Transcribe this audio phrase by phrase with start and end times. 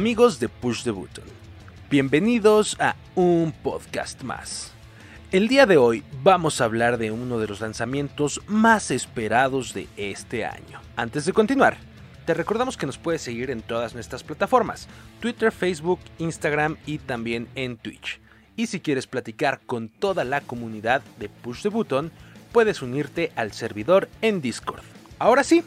[0.00, 1.26] Amigos de Push the Button,
[1.90, 4.72] bienvenidos a un podcast más.
[5.30, 9.88] El día de hoy vamos a hablar de uno de los lanzamientos más esperados de
[9.98, 10.80] este año.
[10.96, 11.76] Antes de continuar,
[12.24, 14.88] te recordamos que nos puedes seguir en todas nuestras plataformas,
[15.20, 18.20] Twitter, Facebook, Instagram y también en Twitch.
[18.56, 22.10] Y si quieres platicar con toda la comunidad de Push the Button,
[22.52, 24.82] puedes unirte al servidor en Discord.
[25.18, 25.62] Ahora sí,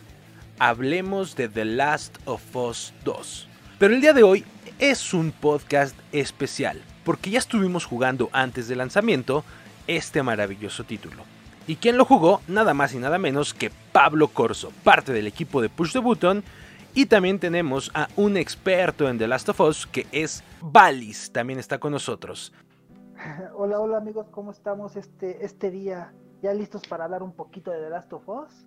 [0.57, 3.49] hablemos de The Last of Us 2.
[3.79, 4.45] Pero el día de hoy
[4.79, 9.43] es un podcast especial, porque ya estuvimos jugando antes del lanzamiento
[9.87, 11.23] este maravilloso título.
[11.65, 12.41] ¿Y quién lo jugó?
[12.47, 16.43] Nada más y nada menos que Pablo Corso, parte del equipo de Push the Button.
[16.93, 21.59] Y también tenemos a un experto en The Last of Us que es Valis, también
[21.59, 22.53] está con nosotros.
[23.55, 26.13] Hola, hola amigos, ¿cómo estamos este, este día?
[26.43, 28.65] ¿Ya listos para hablar un poquito de The Last of Us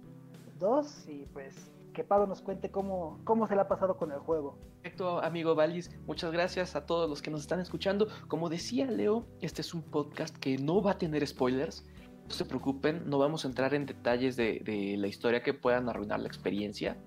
[0.59, 1.09] 2?
[1.09, 4.59] Y pues que Pablo nos cuente cómo, cómo se le ha pasado con el juego.
[4.82, 5.91] Perfecto, amigo Valis.
[6.06, 8.08] Muchas gracias a todos los que nos están escuchando.
[8.28, 11.86] Como decía Leo, este es un podcast que no va a tener spoilers.
[12.27, 15.88] No se preocupen, no vamos a entrar en detalles de, de la historia que puedan
[15.88, 16.98] arruinar la experiencia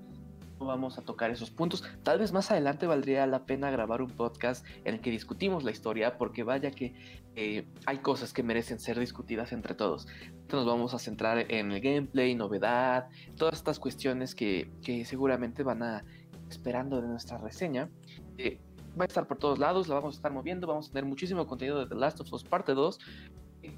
[0.66, 1.84] vamos a tocar esos puntos.
[2.04, 5.72] Tal vez más adelante valdría la pena grabar un podcast en el que discutimos la
[5.72, 6.94] historia, porque vaya que
[7.36, 10.08] eh, hay cosas que merecen ser discutidas entre todos.
[10.24, 14.70] Entonces nos vamos a centrar en el gameplay, novedad, todas estas cuestiones que,
[15.06, 16.06] seguramente van a
[16.50, 17.90] esperando de nuestra reseña.
[18.38, 18.60] Eh,
[19.00, 21.46] va a estar por todos lados, la vamos a estar moviendo, vamos a tener muchísimo
[21.48, 23.00] contenido de The Last of Us parte 2.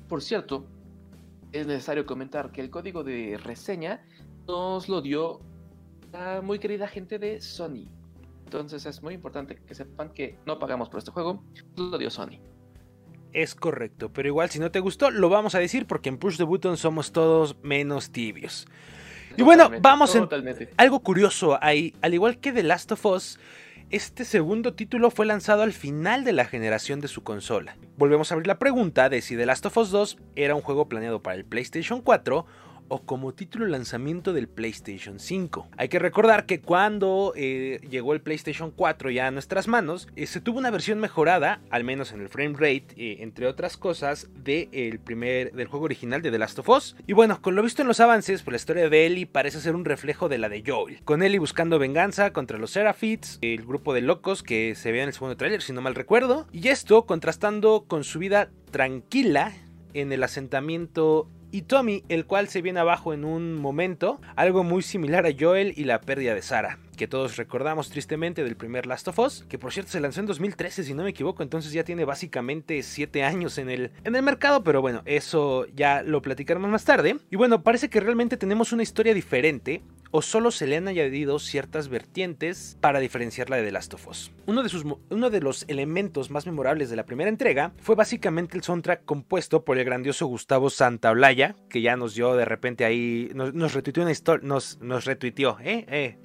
[0.08, 0.66] por cierto,
[1.52, 4.06] es necesario comentar que el código de reseña
[4.48, 5.42] nos lo dio
[6.42, 7.88] muy querida gente de Sony.
[8.46, 11.44] Entonces es muy importante que sepan que no pagamos por este juego,
[11.78, 12.40] lo dio Sony.
[13.34, 16.38] Es correcto, pero igual si no te gustó, lo vamos a decir porque en Push
[16.38, 18.68] the Button somos todos menos tibios.
[19.38, 20.28] y bueno, vamos en
[20.76, 23.40] algo curioso ahí, al igual que The Last of Us,
[23.90, 27.78] este segundo título fue lanzado al final de la generación de su consola.
[27.98, 30.90] Volvemos a abrir la pregunta de si The Last of Us 2 era un juego
[30.90, 32.46] planeado para el PlayStation 4
[32.92, 35.70] o como título lanzamiento del PlayStation 5.
[35.78, 40.28] Hay que recordar que cuando eh, llegó el PlayStation 4 ya a nuestras manos, eh,
[40.28, 44.28] se tuvo una versión mejorada, al menos en el frame rate, eh, entre otras cosas,
[44.36, 46.98] del primer del juego original de The Last of Us.
[47.08, 49.74] Y bueno, con lo visto en los avances, pues la historia de Ellie parece ser
[49.74, 53.94] un reflejo de la de Joel, con Ellie buscando venganza contra los Seraphites, el grupo
[53.94, 57.06] de locos que se ve en el segundo tráiler, si no mal recuerdo, y esto
[57.06, 59.54] contrastando con su vida tranquila
[59.94, 64.82] en el asentamiento y Tommy, el cual se viene abajo en un momento, algo muy
[64.82, 69.08] similar a Joel y la pérdida de Sara, que todos recordamos tristemente del primer Last
[69.08, 71.84] of Us, que por cierto se lanzó en 2013 si no me equivoco, entonces ya
[71.84, 76.70] tiene básicamente 7 años en el, en el mercado, pero bueno, eso ya lo platicaremos
[76.70, 77.18] más tarde.
[77.30, 79.82] Y bueno, parece que realmente tenemos una historia diferente,
[80.12, 84.32] o solo se le han añadido ciertas vertientes para diferenciarla de The Last of Us.
[84.46, 88.58] Uno de, sus, uno de los elementos más memorables de la primera entrega fue básicamente
[88.58, 93.32] el soundtrack compuesto por el grandioso Gustavo Santaolalla, que ya nos dio de repente ahí,
[93.34, 95.86] nos, nos retuiteó una historia, nos, nos retuiteó, ¿eh?
[95.88, 96.18] eh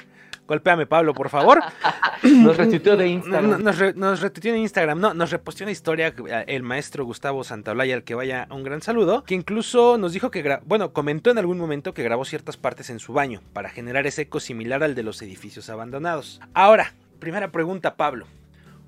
[0.47, 1.61] Golpéame, Pablo, por favor.
[2.23, 3.62] nos retuiteó de Instagram.
[3.62, 5.01] Nos, nos retuiteó en Instagram.
[5.01, 8.81] No, nos reposteó una historia eh, el maestro Gustavo Santaolalla, al que vaya un gran
[8.81, 12.91] saludo, que incluso nos dijo que, bueno, comentó en algún momento que grabó ciertas partes
[12.91, 16.41] en su baño para generar ese eco similar al de los edificios abandonados.
[16.55, 18.27] Ahora, primera pregunta, Pablo.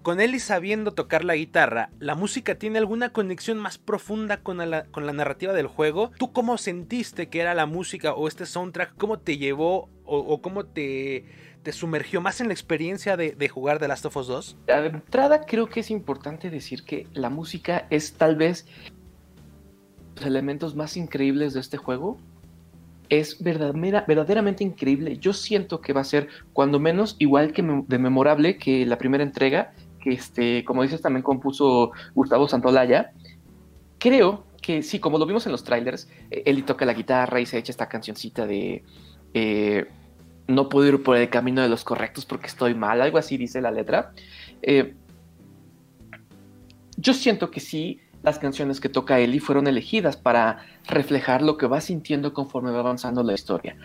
[0.02, 4.58] Con él y sabiendo tocar la guitarra, ¿la música tiene alguna conexión más profunda con
[4.70, 6.12] la, con la narrativa del juego?
[6.18, 8.94] ¿Tú cómo sentiste que era la música o este soundtrack?
[8.96, 11.26] ¿Cómo te llevó o cómo te,
[11.72, 14.56] sumergió más en la experiencia de, jugar The Last of Us 2?
[14.66, 18.66] De entrada creo que es importante decir que la música es tal vez
[20.16, 22.18] los elementos más increíbles de este juego.
[23.08, 25.16] Es verdaderamente increíble.
[25.16, 29.24] Yo siento que va a ser cuando menos igual que de memorable que la primera
[29.24, 33.12] entrega, que este, como dices también compuso Gustavo Santolaya.
[33.98, 37.58] Creo que sí, como lo vimos en los trailers, él toca la guitarra y se
[37.58, 38.84] echa esta cancioncita de
[39.34, 39.86] eh,
[40.48, 43.60] no puedo ir por el camino de los correctos porque estoy mal, algo así dice
[43.60, 44.12] la letra.
[44.62, 44.94] Eh,
[46.96, 51.66] yo siento que sí, las canciones que toca Ellie fueron elegidas para reflejar lo que
[51.66, 53.76] va sintiendo conforme va avanzando la historia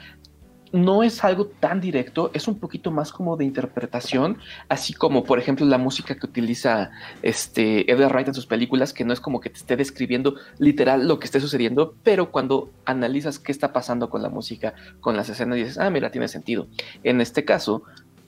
[0.73, 4.39] no es algo tan directo, es un poquito más como de interpretación,
[4.69, 6.89] así como por ejemplo la música que utiliza
[7.21, 11.07] este Edgar Wright en sus películas, que no es como que te esté describiendo literal
[11.07, 15.29] lo que esté sucediendo, pero cuando analizas qué está pasando con la música, con las
[15.29, 16.65] escenas, dices, ah, mira, tiene sentido.
[17.03, 17.83] En este caso,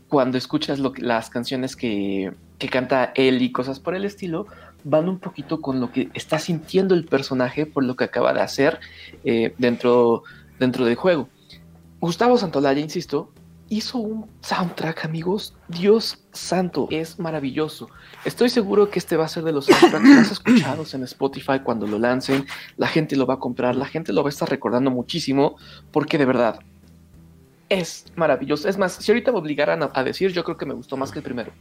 [0.07, 2.31] cuando escuchas las canciones que,
[2.71, 4.45] canta él y cosas por el estilo,
[4.83, 8.41] van un poquito con lo que está sintiendo el personaje por lo que acaba de
[8.41, 8.79] hacer
[9.23, 10.23] eh, dentro,
[10.59, 11.27] dentro del juego
[12.05, 13.33] Gustavo Santolaya, insisto,
[13.67, 15.55] hizo un soundtrack, amigos.
[15.67, 17.89] Dios santo, es maravilloso.
[18.25, 21.87] Estoy seguro que este va a ser de los soundtracks más escuchados en Spotify cuando
[21.87, 22.45] lo lancen.
[22.77, 25.57] La gente lo va a comprar, la gente lo va a estar recordando muchísimo,
[25.91, 26.59] porque de verdad
[27.69, 28.69] es maravilloso.
[28.69, 31.17] Es más, si ahorita me obligaran a, decir, yo creo que me gustó más que
[31.17, 31.53] el primero.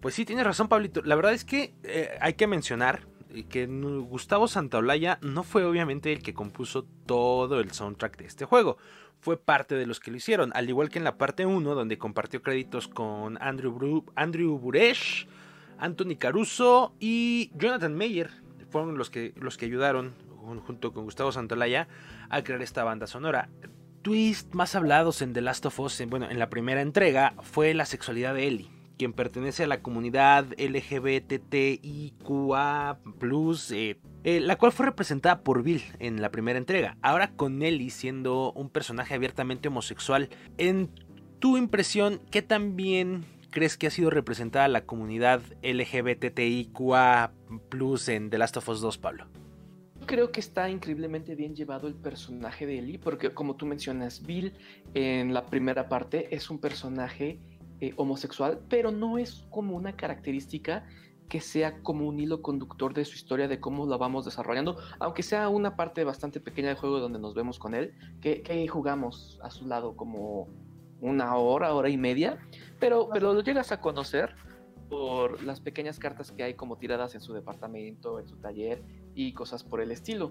[0.00, 1.02] Pues sí, tienes razón, Pablito.
[1.02, 3.08] La verdad es que eh, hay que mencionar
[3.48, 8.78] que Gustavo Santaolalla no fue obviamente el que compuso todo el soundtrack de este juego
[9.22, 11.96] fue parte de los que lo hicieron, al igual que en la parte 1, donde
[11.96, 15.26] compartió créditos con Andrew, Andrew Buresh,
[15.78, 18.30] Anthony Caruso y Jonathan Mayer.
[18.70, 20.14] Fueron los que, los que ayudaron,
[20.66, 21.86] junto con Gustavo Santolaya,
[22.30, 23.48] a crear esta banda sonora.
[24.02, 27.86] Twist más hablados en The Last of Us, bueno, en la primera entrega, fue la
[27.86, 31.00] sexualidad de Ellie quien pertenece a la comunidad LGBTIQA,
[33.72, 36.96] eh, eh, la cual fue representada por Bill en la primera entrega.
[37.02, 40.88] Ahora con Ellie siendo un personaje abiertamente homosexual, en
[41.40, 47.32] tu impresión, ¿qué también crees que ha sido representada la comunidad LGBTIQA
[48.06, 49.26] en The Last of Us 2, Pablo?
[50.06, 54.52] Creo que está increíblemente bien llevado el personaje de Ellie, porque como tú mencionas, Bill
[54.94, 57.40] en la primera parte es un personaje
[57.82, 60.86] eh, homosexual, pero no es como una característica
[61.28, 65.24] que sea como un hilo conductor de su historia, de cómo la vamos desarrollando, aunque
[65.24, 69.50] sea una parte bastante pequeña del juego donde nos vemos con él, que, jugamos a
[69.50, 70.46] su lado como
[71.00, 72.38] una hora, hora y media,
[72.78, 74.36] pero, pero lo llegas a conocer
[74.88, 78.80] por las pequeñas cartas que hay como tiradas en su departamento, en su taller
[79.16, 80.30] y cosas por el estilo.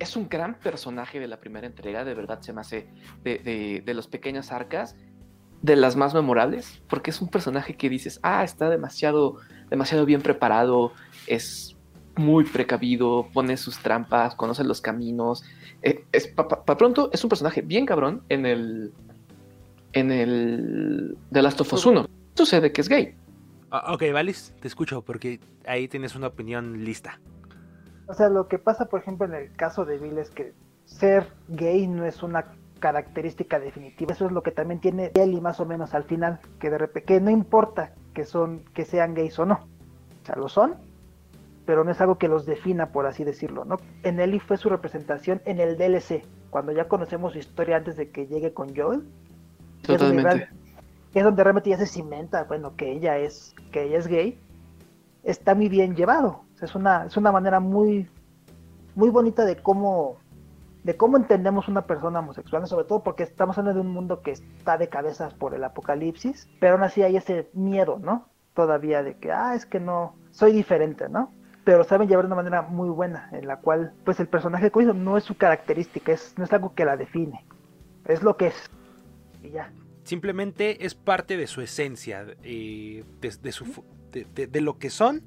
[0.00, 2.88] Es un gran personaje de la primera entrega, de verdad se me hace
[3.22, 4.96] de, de, de las pequeñas arcas
[5.64, 9.38] de las más memorables, porque es un personaje que dices, ah, está demasiado,
[9.70, 10.92] demasiado bien preparado,
[11.26, 11.74] es
[12.16, 15.42] muy precavido, pone sus trampas, conoce los caminos.
[15.80, 18.92] Eh, es para pronto es un personaje bien cabrón en el
[19.94, 22.06] en el The Last of Us 1.
[22.34, 23.16] Sucede que es gay.
[23.70, 27.18] Ah, ok, Valis, te escucho porque ahí tienes una opinión lista.
[28.06, 30.52] O sea, lo que pasa, por ejemplo, en el caso de Bill es que
[30.84, 34.12] ser gay no es una característica definitiva.
[34.12, 37.06] Eso es lo que también tiene Ellie más o menos al final, que de repente
[37.06, 39.54] que no importa que son que sean gays o no.
[40.22, 40.76] O sea, lo son,
[41.66, 43.78] pero no es algo que los defina, por así decirlo, ¿no?
[44.02, 48.10] En Ellie fue su representación en el DLC, cuando ya conocemos su historia antes de
[48.10, 49.06] que llegue con Joel.
[49.82, 50.48] Totalmente.
[51.14, 54.38] Es donde, realmente ya se cimenta, bueno, que ella es que ella es gay.
[55.22, 56.44] Está muy bien llevado.
[56.60, 58.08] es una es una manera muy
[58.94, 60.16] muy bonita de cómo
[60.84, 64.32] de cómo entendemos una persona homosexual, sobre todo porque estamos hablando de un mundo que
[64.32, 68.28] está de cabezas por el apocalipsis, pero aún así hay ese miedo, ¿no?
[68.54, 71.32] Todavía de que, ah, es que no, soy diferente, ¿no?
[71.64, 74.84] Pero saben llevar de una manera muy buena, en la cual, pues el personaje que
[74.84, 77.46] no es su característica, es, no es algo que la define,
[78.04, 78.70] es lo que es.
[79.42, 79.72] Y ya.
[80.02, 83.82] Simplemente es parte de su esencia, eh, de, su,
[84.12, 85.22] de lo que son,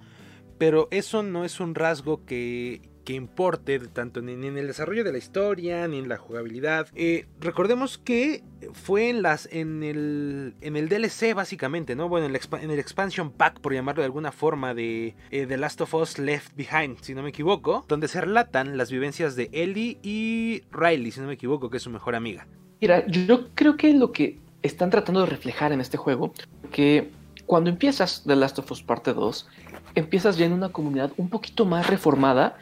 [0.59, 5.13] pero eso no es un rasgo que, que importe tanto ni, en el desarrollo de
[5.13, 6.89] la historia ni en la jugabilidad.
[6.93, 8.43] Eh, recordemos que
[8.73, 12.09] fue en las en el en el DLC básicamente, ¿no?
[12.09, 15.93] Bueno, en el, expansion pack por llamarlo de alguna forma de eh, The Last of
[15.93, 20.63] Us Left Behind, si no me equivoco, donde se relatan las vivencias de Ellie y
[20.73, 22.45] Riley, si no me equivoco, que es su mejor amiga.
[22.81, 26.33] Mira, yo creo que lo que están tratando de reflejar en este juego
[26.73, 27.09] que
[27.45, 29.47] cuando empiezas The Last of Us Parte 2,
[29.95, 32.57] empiezas ya en una comunidad un poquito más reformada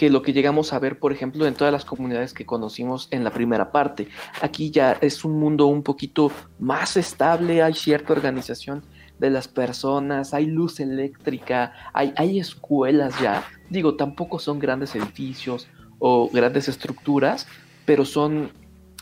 [0.00, 3.22] que lo que llegamos a ver, por ejemplo, en todas las comunidades que conocimos en
[3.22, 4.08] la primera parte.
[4.40, 8.82] Aquí ya es un mundo un poquito más estable, hay cierta organización
[9.18, 13.44] de las personas, hay luz eléctrica, hay, escuelas ya.
[13.68, 17.46] Digo, tampoco son grandes edificios o grandes estructuras,
[17.84, 18.52] pero son,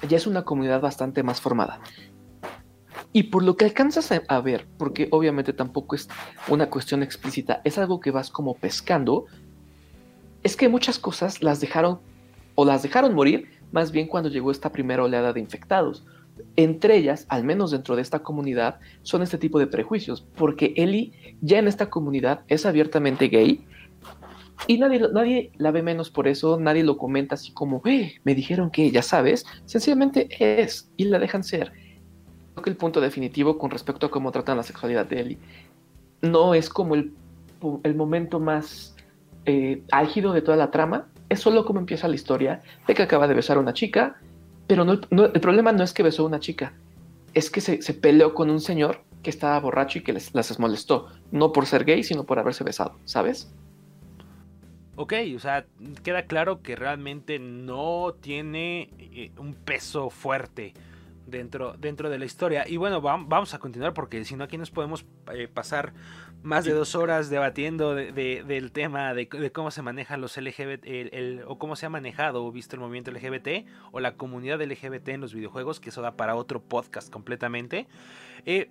[0.08, 1.78] ya es una comunidad bastante más formada.
[3.12, 6.08] Y por lo que alcanzas a, ver, porque obviamente tampoco es
[6.48, 9.26] una cuestión explícita, es algo que vas como pescando,
[10.48, 12.00] es que muchas cosas las dejaron
[12.54, 16.06] o las dejaron morir más bien cuando llegó esta primera oleada de infectados.
[16.56, 21.12] Entre ellas, al menos dentro de esta comunidad, son este tipo de prejuicios, porque Ellie
[21.42, 23.62] ya en esta comunidad es abiertamente gay
[24.66, 28.34] y nadie, nadie la ve menos por eso, nadie lo comenta así como, eh, me
[28.34, 31.72] dijeron que, ya sabes, sencillamente es y la dejan ser.
[32.54, 35.38] Creo que el punto definitivo con respecto a cómo tratan la sexualidad de Ellie
[36.22, 37.12] no es como el,
[37.84, 38.96] el momento más
[39.46, 43.28] eh, álgido de toda la trama es solo como empieza la historia de que acaba
[43.28, 44.16] de besar a una chica,
[44.66, 46.74] pero no, el problema no es que besó a una chica,
[47.34, 51.08] es que se, peleó con un señor que estaba borracho y que les, las molestó,
[51.30, 53.52] no por ser gay, sino por haberse besado, ¿sabes?
[54.96, 55.64] Ok, o sea,
[56.02, 60.74] queda claro que realmente no tiene eh, un peso fuerte
[61.28, 62.66] dentro, dentro de la historia.
[62.66, 65.92] Y bueno, vamos a continuar porque si no aquí nos podemos eh, pasar
[66.42, 71.58] más de dos horas debatiendo del tema de, cómo se manejan los LGBT el, o
[71.58, 75.34] cómo se ha manejado o visto el movimiento LGBT o la comunidad LGBT en los
[75.34, 77.86] videojuegos, que eso da para otro podcast completamente.
[78.46, 78.70] Eh,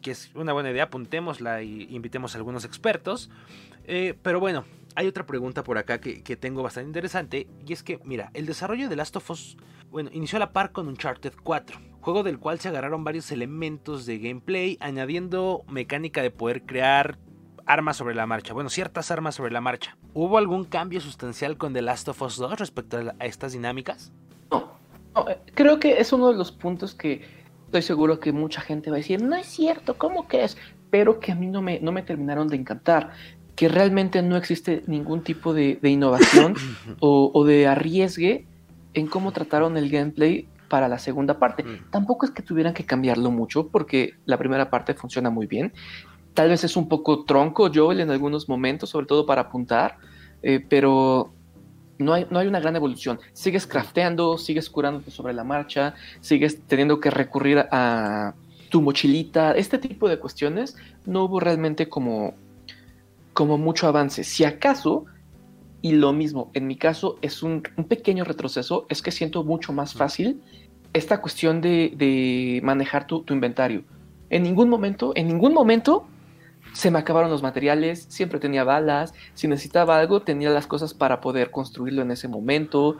[0.00, 3.30] que es una buena idea, apuntémosla y invitemos a algunos expertos.
[3.86, 4.64] Eh, pero bueno,
[4.96, 7.48] hay otra pregunta por acá que, tengo bastante interesante.
[7.66, 9.56] Y es que, mira, el desarrollo de Last of Us,
[9.90, 11.80] bueno, inició a la par con Uncharted 4.
[12.00, 17.18] Juego del cual se agarraron varios elementos de gameplay, añadiendo mecánica de poder crear
[17.66, 18.52] armas sobre la marcha.
[18.52, 19.96] Bueno, ciertas armas sobre la marcha.
[20.12, 24.12] ¿Hubo algún cambio sustancial con The Last of Us 2 respecto a, estas dinámicas?
[24.50, 27.22] No, eh, creo que es uno de los puntos que
[27.66, 30.58] estoy seguro que mucha gente va a decir, no es cierto, ¿cómo que es?
[30.90, 33.12] Pero que a mí no me, no me terminaron de encantar
[33.56, 36.54] que realmente no existe ningún tipo de, innovación
[37.00, 38.46] o, de arriesgue
[38.94, 41.62] en cómo trataron el gameplay para la segunda parte.
[41.62, 41.90] Mm.
[41.90, 45.72] Tampoco es que tuvieran que cambiarlo mucho porque la primera parte funciona muy bien.
[46.32, 49.98] Tal vez es un poco tronco Joel en algunos momentos, sobre todo para apuntar,
[50.42, 51.32] eh, pero
[51.98, 53.20] no hay, no hay una gran evolución.
[53.32, 58.34] Sigues crafteando, sigues curándote sobre la marcha, sigues teniendo que recurrir a
[58.68, 60.76] tu mochilita, este tipo de cuestiones.
[61.06, 62.34] No hubo realmente como
[63.34, 64.24] como mucho avance.
[64.24, 65.04] Si acaso,
[65.82, 69.92] y lo mismo, en mi caso es un, pequeño retroceso, es que siento mucho más
[69.92, 70.40] fácil
[70.94, 73.84] esta cuestión de, manejar tu, inventario.
[74.30, 76.06] En ningún momento, en ningún momento
[76.72, 81.20] se me acabaron los materiales, siempre tenía balas, si necesitaba algo tenía las cosas para
[81.20, 82.96] poder construirlo en ese momento.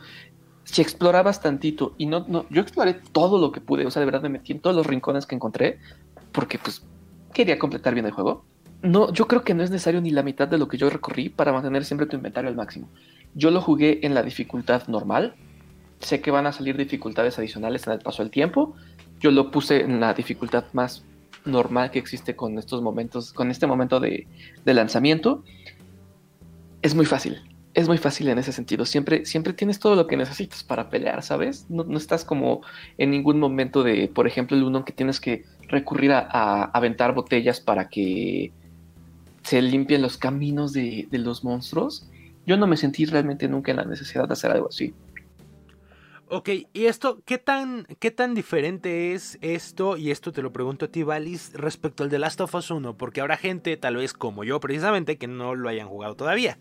[0.64, 4.06] Si explorabas tantito y no, no, yo exploré todo lo que pude, o sea, de
[4.06, 5.78] verdad me metí en todos los rincones que encontré,
[6.32, 6.84] porque pues
[7.32, 8.44] quería completar bien el juego
[8.84, 11.30] no, yo creo que no es necesario ni la mitad de lo que yo recorrí
[11.30, 12.90] para mantener siempre tu inventario al máximo.
[13.34, 15.34] Yo lo jugué en la dificultad normal.
[16.00, 18.76] Sé que van a salir dificultades adicionales en el paso del tiempo.
[19.20, 21.02] Yo lo puse en la dificultad más
[21.46, 24.26] normal que existe con estos momentos, con este momento de,
[24.66, 25.42] lanzamiento.
[26.82, 27.40] Es muy fácil.
[27.72, 28.84] Es muy fácil en ese sentido.
[28.84, 31.64] Siempre, siempre tienes todo lo que necesitas para pelear, ¿sabes?
[31.70, 32.60] No, estás como
[32.98, 37.60] en ningún momento de, por ejemplo, el uno que tienes que recurrir a aventar botellas
[37.60, 38.52] para que
[39.44, 42.08] se limpien los caminos de, los monstruos.
[42.46, 44.94] Yo no me sentí realmente nunca en la necesidad de hacer algo así.
[46.28, 49.98] Ok, y esto, ¿qué tan, ¿qué tan diferente es esto?
[49.98, 52.96] Y esto te lo pregunto a ti, Valis, respecto al de Last of Us 1,
[52.96, 56.58] porque habrá gente, tal vez como yo precisamente, que no lo hayan jugado todavía.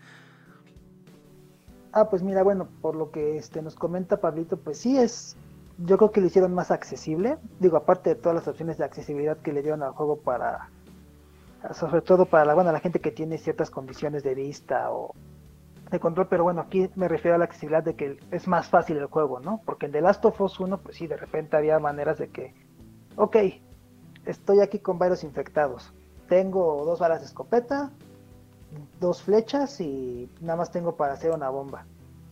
[1.94, 5.38] Ah, pues mira, bueno, por lo que este, nos comenta Pablito, pues sí es,
[5.78, 7.38] yo creo que lo hicieron más accesible.
[7.60, 10.70] Digo, aparte de todas las opciones de accesibilidad que le dieron al juego para
[11.72, 15.14] sobre todo para la, bueno, la gente que tiene ciertas condiciones de vista o
[15.90, 18.98] de control, pero bueno, aquí me refiero a la accesibilidad de que es más fácil
[18.98, 19.62] el juego, ¿no?
[19.64, 22.54] Porque en The Last of Us 1, pues sí, de repente había maneras de que,
[23.16, 23.38] ok,
[24.26, 25.94] estoy aquí con varios infectados,
[26.28, 27.92] tengo dos balas de escopeta,
[29.00, 31.86] dos flechas y nada más tengo para hacer una bomba.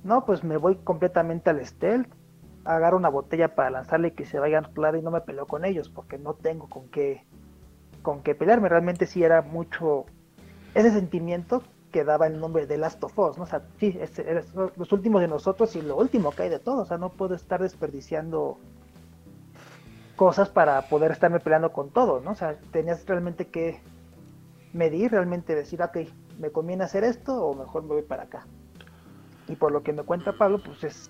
[0.04, 2.12] No, pues me voy completamente al stealth,
[2.66, 5.66] agarro una botella para lanzarle y que se vayan a y no me peleo con
[5.66, 7.26] ellos porque no tengo con qué
[8.02, 8.70] con que pelearme.
[8.70, 10.06] Realmente sí era mucho
[10.74, 13.44] ese sentimiento que daba el nombre de Last of Us, ¿no?
[13.44, 14.22] O sea, sí, es,
[14.54, 16.82] los últimos de nosotros y lo último que hay de todo.
[16.82, 18.58] O sea, no puedo estar desperdiciando
[20.16, 22.32] cosas para poder estarme peleando con todo, ¿no?
[22.32, 23.82] O sea, tenías realmente que
[24.74, 25.98] medir, realmente decir, ok,
[26.40, 28.46] ¿me conviene hacer esto o mejor me voy para acá?
[29.48, 31.10] Y por lo que me cuenta Pablo, pues es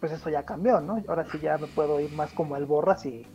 [0.00, 1.02] pues eso ya cambió, ¿no?
[1.08, 3.26] Ahora sí ya me puedo ir más como el borras y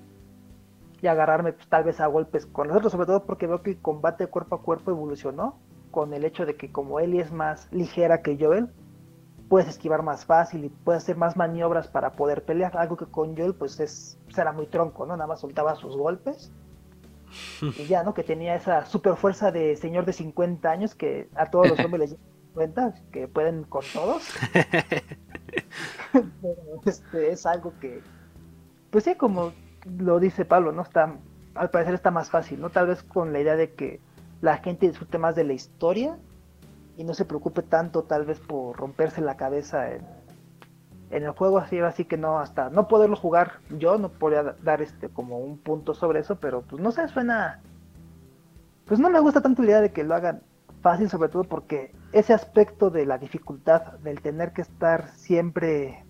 [1.04, 3.72] y agarrarme pues, tal vez a golpes con los otros, sobre todo porque veo que
[3.72, 5.60] el combate cuerpo a cuerpo evolucionó
[5.92, 8.70] con el hecho de que como Ellie es más ligera que Joel,
[9.50, 13.36] puedes esquivar más fácil y puedes hacer más maniobras para poder pelear, algo que con
[13.36, 15.18] Joel pues es será muy tronco, ¿no?
[15.18, 16.54] Nada más soltaba sus golpes.
[17.62, 18.14] y ya, ¿no?
[18.14, 22.12] Que tenía esa super fuerza de señor de 50 años que a todos los hombres
[22.12, 22.20] les
[22.54, 24.24] cuenta que pueden con todos.
[26.86, 28.02] este, es algo que,
[28.90, 29.52] pues sí, como
[29.86, 30.82] lo dice Pablo, ¿no?
[30.82, 31.16] Está,
[31.56, 32.70] al parecer está más fácil, ¿no?
[32.70, 34.00] Tal vez con la idea de que
[34.42, 36.18] la gente disfrute más de la historia
[36.98, 40.06] y no se preocupe tanto tal vez por romperse la cabeza en,
[41.12, 45.10] el juego así, así que no, hasta no poderlo jugar yo no podría dar este
[45.10, 47.62] como un punto sobre eso, pero pues no sé, suena,
[48.86, 50.42] pues no me gusta tanto la idea de que lo hagan
[50.82, 56.04] fácil, sobre todo porque ese aspecto de la dificultad, del tener que estar siempre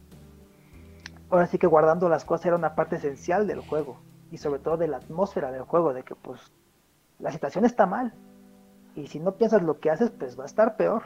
[1.34, 3.98] ahora sí que guardando las cosas era una parte esencial del juego
[4.32, 6.40] y sobre todo de la atmósfera del juego, de que pues
[7.20, 8.14] la situación está mal
[8.96, 11.04] y si no piensas lo que haces pues va a estar peor.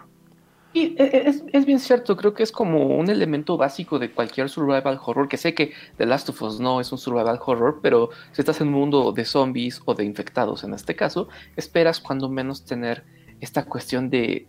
[0.74, 4.12] Y e, e, es, es, bien cierto, creo que es como un elemento básico de
[4.12, 7.80] cualquier survival horror, que sé que The Last of Us no es un survival horror,
[7.82, 12.02] pero si estás en un mundo de zombies o de infectados en este caso, esperas
[12.02, 13.06] cuando menos tener
[13.40, 14.46] esta cuestión de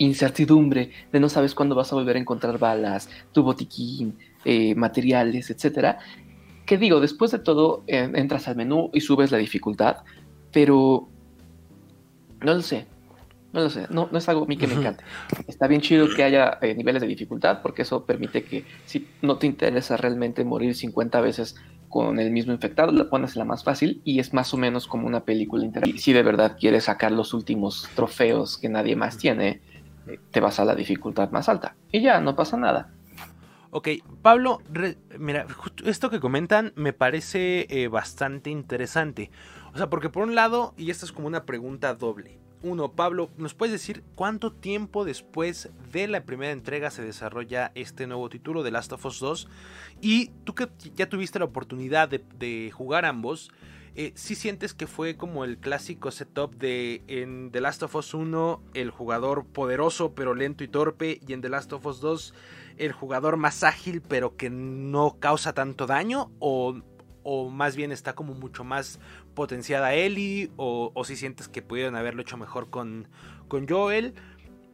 [0.00, 5.50] incertidumbre, de no sabes cuándo vas a volver a encontrar balas, tu botiquín, eh, materiales,
[5.50, 5.98] etcétera.
[6.66, 9.98] Que digo, después de todo, entras al menú y subes la dificultad,
[10.52, 11.08] pero
[12.40, 12.86] no lo sé.
[13.52, 15.02] No lo sé, no, no es algo a mí que me encante.
[15.48, 19.38] Está bien chido que haya eh, niveles de dificultad porque eso permite que si no
[19.38, 21.56] te interesa realmente morir 50 veces
[21.88, 25.08] con el mismo infectado, la pones la más fácil y es más o menos como
[25.08, 25.98] una película interactiva.
[26.00, 29.60] Si de verdad quieres sacar los últimos trofeos que nadie más tiene,
[30.06, 31.74] eh, te vas a la dificultad más alta.
[31.90, 32.92] Y ya, no pasa nada.
[33.72, 33.88] Ok,
[34.22, 34.60] Pablo,
[35.16, 35.46] mira,
[35.84, 39.30] esto que comentan me parece eh, bastante interesante.
[39.72, 42.40] O sea, porque por un lado, y esto es como una pregunta doble.
[42.62, 48.06] Uno, Pablo, ¿nos puedes decir cuánto tiempo después de la primera entrega se desarrolla este
[48.06, 49.48] nuevo título de Last of Us 2?
[50.02, 53.50] Y tú que ya tuviste la oportunidad de, jugar ambos,
[53.94, 58.14] eh, ¿sí sientes que fue como el clásico setup de en The Last of Us
[58.14, 62.34] 1 el jugador poderoso pero lento y torpe y en The Last of Us 2
[62.78, 66.30] el jugador más ágil pero que no causa tanto daño?
[66.38, 66.80] ¿O,
[67.22, 68.98] o más bien está como mucho más
[69.34, 73.08] potenciada Ellie o, si sientes que pudieron haberlo hecho mejor con,
[73.48, 74.14] con Joel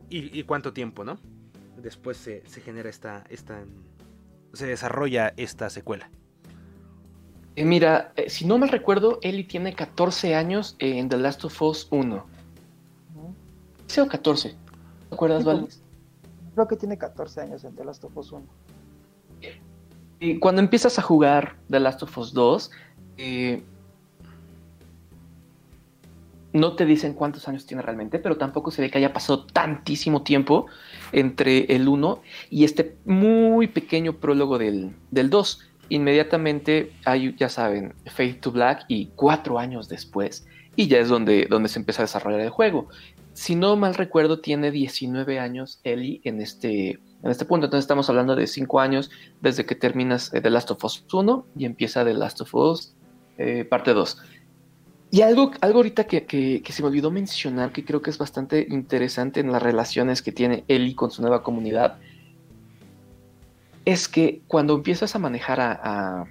[0.09, 1.19] y, cuánto tiempo, ¿no?
[1.77, 3.65] Después se, genera esta, esta,
[4.53, 6.11] se desarrolla esta secuela.
[7.57, 11.63] Eh, mira, eh, si no me recuerdo, Ellie tiene 14 años en The Last of
[11.63, 12.25] Us 1.
[13.87, 14.51] ¿Sí o 14?
[15.09, 15.81] ¿Te acuerdas, sí,
[16.55, 18.45] Creo que tiene 14 años en The Last of Us 1.
[20.21, 22.71] Y cuando empiezas a jugar The Last of Us 2,
[23.19, 23.63] eh,
[26.53, 30.23] no te dicen cuántos años tiene realmente, pero tampoco se ve que haya pasado tantísimo
[30.23, 30.67] tiempo
[31.13, 35.69] entre el 1 y este muy pequeño prólogo del, 2.
[35.89, 41.47] Inmediatamente hay, ya saben, Faith to Black y cuatro años después, y ya es donde,
[41.49, 42.89] donde se empieza a desarrollar el juego.
[43.33, 47.67] Si no mal recuerdo, tiene 19 años Ellie en este, en este punto.
[47.67, 49.11] Entonces estamos hablando de 5 años
[49.43, 52.95] desde que terminas eh, The Last of Us 1 y empieza The Last of Us
[53.37, 54.19] eh, parte 2.
[55.11, 59.41] Y algo, algo ahorita que, se me olvidó mencionar, que creo que es bastante interesante
[59.41, 61.99] en las relaciones que tiene Ellie con su nueva comunidad,
[63.87, 66.25] es que cuando empiezas a manejar a, a,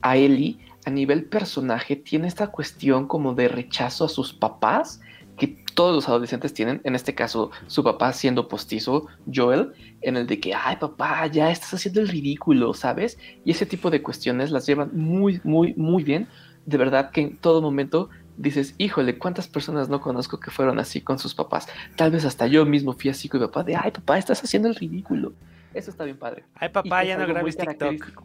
[0.00, 5.00] a Ellie, a nivel personaje, tiene esta cuestión como de rechazo a sus papás
[5.36, 10.26] que todos los adolescentes tienen, en este caso su papá siendo postizo, Joel, en el
[10.26, 13.18] de que, ay papá, ya estás haciendo el ridículo, ¿sabes?
[13.44, 16.28] Y ese tipo de cuestiones las llevan muy, muy, muy bien
[16.66, 21.00] de verdad que en todo momento dices, híjole, ¿cuántas personas no conozco que fueron así
[21.00, 21.68] con sus papás?
[21.94, 24.68] Tal vez hasta yo mismo fui así con mi papá, de, ay papá, estás haciendo
[24.68, 25.32] el ridículo.
[25.74, 26.44] Eso está bien padre.
[26.54, 28.24] Ay papá, ya no grabes TikTok.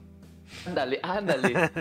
[0.65, 1.71] Ándale, ándale.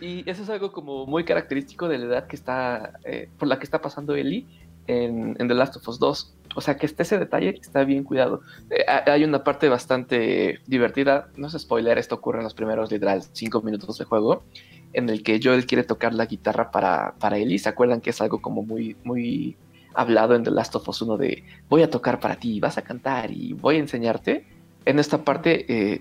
[0.00, 3.58] y eso es algo como muy característico de la edad que está, eh, por la
[3.58, 4.46] que está pasando Ellie
[4.86, 6.34] en, The Last of Us 2.
[6.54, 8.40] O sea, que esté ese detalle está bien cuidado.
[8.70, 13.22] Eh, hay una parte bastante divertida, no es spoiler, esto ocurre en los primeros literal
[13.22, 14.44] 5 minutos de juego,
[14.92, 17.58] en el que Joel quiere tocar la guitarra para, para Ellie.
[17.58, 19.56] ¿Se acuerdan que es algo como muy, muy
[19.94, 22.82] hablado en The Last of Us 1 de voy a tocar para ti, vas a
[22.82, 24.55] cantar y voy a enseñarte?
[24.86, 26.00] En esta parte eh,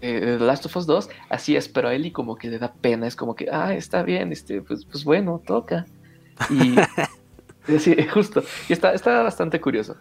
[0.00, 3.06] eh, Last of Us 2, así es, pero a Ellie como que le da pena,
[3.06, 5.86] es como que, ah, está bien, este, pues, pues bueno, toca.
[6.48, 6.76] Y
[7.78, 9.96] sí, justo, y está, está bastante curioso.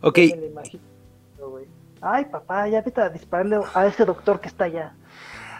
[0.00, 0.18] Ok.
[2.00, 4.94] Ay, papá, ya vete a dispararle a ese doctor que está allá.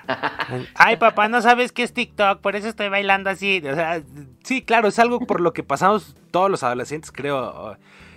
[0.74, 3.62] Ay, papá, no sabes qué es TikTok, por eso estoy bailando así.
[3.64, 4.02] O sea,
[4.42, 7.76] sí, claro, es algo por lo que pasamos todos los adolescentes, creo,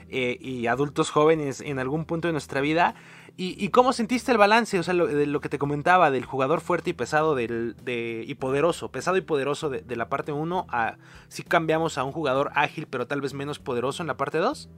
[0.09, 2.95] eh, y adultos jóvenes en algún punto de nuestra vida.
[3.37, 4.79] ¿Y, cómo sentiste el balance?
[4.79, 8.23] O sea, lo, de lo que te comentaba, del jugador fuerte y pesado del, de,
[8.25, 10.95] y poderoso, pesado y poderoso de, de la parte 1, a
[11.27, 14.69] si cambiamos a un jugador ágil, pero tal vez menos poderoso en la parte 2?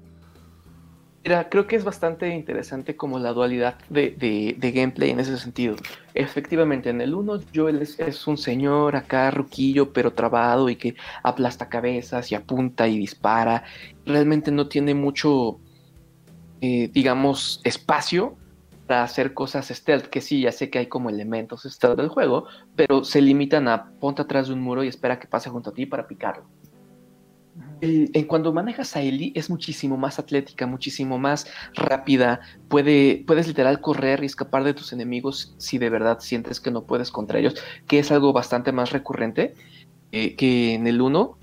[1.27, 5.75] Mira, creo que es bastante interesante como la dualidad de, gameplay en ese sentido.
[6.13, 11.67] Efectivamente, en el 1 Joel es, un señor acá ruquillo pero trabado y que aplasta
[11.67, 13.65] cabezas y apunta y dispara.
[14.05, 15.59] Realmente no tiene mucho,
[16.61, 18.37] eh, digamos, espacio
[18.87, 22.45] para hacer cosas stealth, que sí, ya sé que hay como elementos stealth del juego,
[22.75, 25.73] pero se limitan a ponte atrás de un muro y espera que pase junto a
[25.73, 26.45] ti para picarlo
[27.81, 32.39] en cuando manejas a Ellie es muchísimo más atlética, muchísimo más rápida.
[32.67, 36.85] Puede, puedes literal correr y escapar de tus enemigos si de verdad sientes que no
[36.85, 37.55] puedes contra ellos,
[37.87, 39.53] que es algo bastante más recurrente
[40.11, 41.37] eh, que en el 1.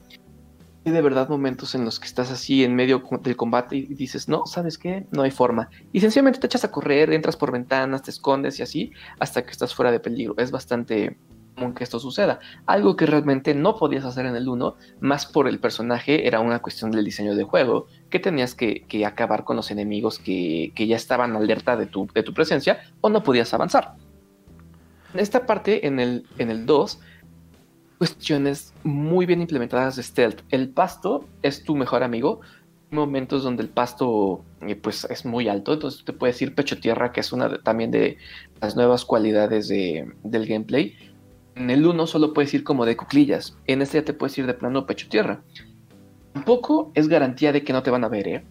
[0.84, 4.28] Hay de verdad momentos en los que estás así en medio del combate y dices,
[4.28, 5.06] no, ¿sabes qué?
[5.12, 5.70] No hay forma.
[5.92, 9.50] Y sencillamente te echas a correr, entras por ventanas, te escondes y así hasta que
[9.50, 10.34] estás fuera de peligro.
[10.36, 11.16] Es bastante
[11.54, 12.40] común que esto suceda.
[12.66, 16.60] Algo que realmente no podías hacer en el 1, más por el personaje, era una
[16.60, 21.34] cuestión del diseño de juego, que tenías que, acabar con los enemigos que, ya estaban
[21.34, 23.94] alerta de tu, de tu presencia o no podías avanzar.
[25.14, 27.00] En esta parte, en el, en el 2,
[27.98, 30.42] cuestiones muy bien implementadas de stealth.
[30.50, 32.40] El pasto es tu mejor amigo.
[32.90, 36.78] Hay momentos donde el pasto eh, pues es muy alto, entonces te puedes ir pecho
[36.78, 38.18] tierra, que es una también de
[38.61, 40.96] las nuevas cualidades de, del gameplay.
[41.54, 44.46] En el 1 solo puedes ir como de cuclillas, en este ya te puedes ir
[44.46, 45.42] de plano pecho tierra.
[46.33, 48.44] Tampoco es garantía de que no te van a ver, ¿eh?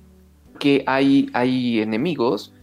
[0.60, 2.54] que hay, hay enemigos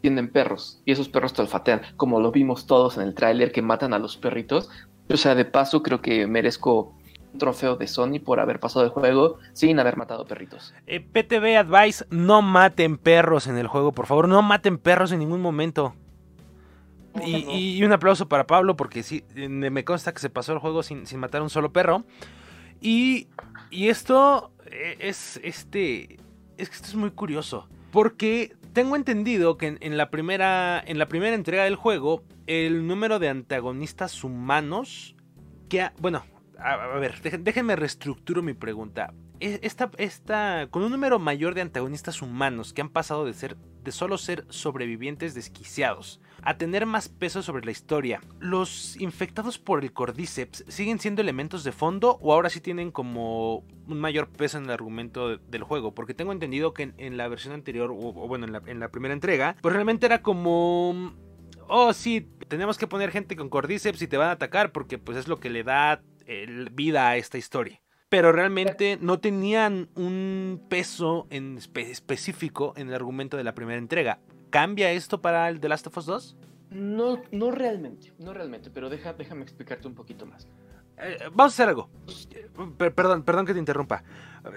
[0.00, 3.62] tienen perros y esos perros te olfatean, como lo vimos todos en el tráiler que
[3.62, 4.70] matan a los perritos
[5.10, 6.94] o sea, de paso creo que merezco
[7.32, 10.74] un trofeo de Sony por haber pasado el juego sin haber matado perritos.
[10.86, 15.20] Eh, PTV Advice, no maten perros en el juego, por favor, no maten perros en
[15.20, 15.94] ningún momento.
[17.24, 21.04] Y, un aplauso para Pablo porque sí, me consta que se pasó el juego sin,
[21.18, 22.04] matar un solo perro.
[22.80, 23.26] Y,
[23.70, 26.18] y esto eh, es este
[26.58, 31.08] es que esto es muy curioso porque tengo entendido que en, la primera, en la
[31.08, 35.16] primera entrega del juego, el número de antagonistas humanos
[35.68, 35.90] que...
[35.98, 36.22] bueno,
[36.60, 39.12] a, ver, déjenme reestructuro mi pregunta.
[39.40, 43.56] E, esta, esta, con un número mayor de antagonistas humanos que han pasado de ser
[43.92, 48.20] solo ser sobrevivientes desquiciados a tener más peso sobre la historia.
[48.38, 53.64] ¿Los infectados por el Cordyceps siguen siendo elementos de fondo o ahora sí tienen como
[53.86, 55.94] un mayor peso en el argumento del juego?
[55.94, 59.74] Porque tengo entendido que en, la versión anterior, o, bueno, en la, primera entrega, pues
[59.74, 61.12] realmente era como
[61.68, 65.18] oh sí, tenemos que poner gente con Cordyceps y te van a atacar porque pues
[65.18, 66.02] es lo que le da
[66.72, 67.80] vida a esta historia.
[68.08, 74.18] Pero realmente no tenían un peso en específico en el argumento de la primera entrega.
[74.50, 76.36] ¿Cambia esto para el The Last of Us 2?
[76.70, 80.46] No, no realmente, no realmente, pero deja, déjame explicarte un poquito más.
[81.00, 81.88] Eh, vamos a hacer algo.
[82.76, 84.02] perdón, perdón que te interrumpa.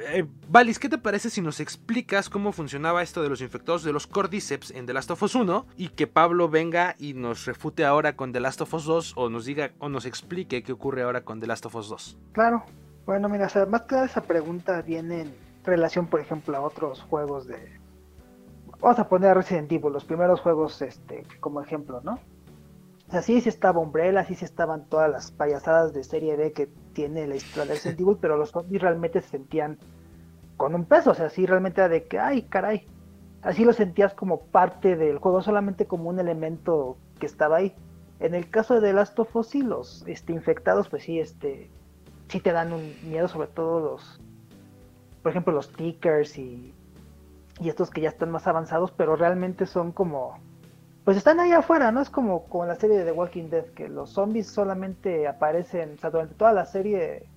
[0.10, 3.94] Eh, Valis, ¿qué te parece si nos explicas cómo funcionaba esto de los infectados de
[3.94, 7.86] los Cordyceps en The Last of Us 1 y que Pablo venga y nos refute
[7.86, 11.04] ahora con The Last of Us 2 o nos diga o nos explique qué ocurre
[11.04, 12.18] ahora con The Last of Us 2?
[12.32, 12.66] Claro.
[13.12, 17.58] Bueno, mira, más que esa pregunta viene en relación, por ejemplo, a otros juegos de,
[18.80, 22.14] vamos a poner a Resident Evil, los primeros juegos este, como ejemplo, ¿no?
[23.10, 26.54] O sea, sí, sí estaba Umbrella, sí, sí estaban todas las payasadas de serie B
[26.54, 29.78] que tiene la historia de Resident Evil, pero los zombies realmente se sentían
[30.56, 32.88] con un peso, o sea, sí realmente era de que, ay, caray,
[33.42, 37.76] así lo sentías como parte del juego, solamente como un elemento que estaba ahí.
[38.22, 41.70] En el caso de Last of Us, sí, los este, infectados, pues sí, este,
[42.32, 44.22] sí te dan un miedo, sobre todo los,
[45.22, 46.74] por ejemplo, los tickers y
[47.62, 50.40] y estos que ya están más avanzados, pero realmente son como,
[51.06, 52.02] pues están ahí afuera, ¿no?
[52.02, 55.98] Es como con la serie de The Walking Dead, que los zombies solamente aparecen, o
[55.98, 57.28] sea, durante toda la serie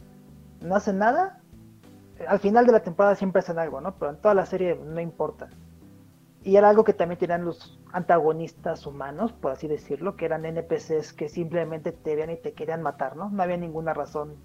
[0.63, 1.43] no hacen nada.
[2.27, 3.97] Al final de la temporada siempre hacen algo, ¿no?
[3.99, 5.51] Pero en toda la serie no importa.
[6.43, 11.13] Y era algo que también tenían los antagonistas humanos, por así decirlo, que eran NPCs
[11.13, 13.29] que simplemente te veían y te querían matar, ¿no?
[13.29, 14.37] No había ninguna razón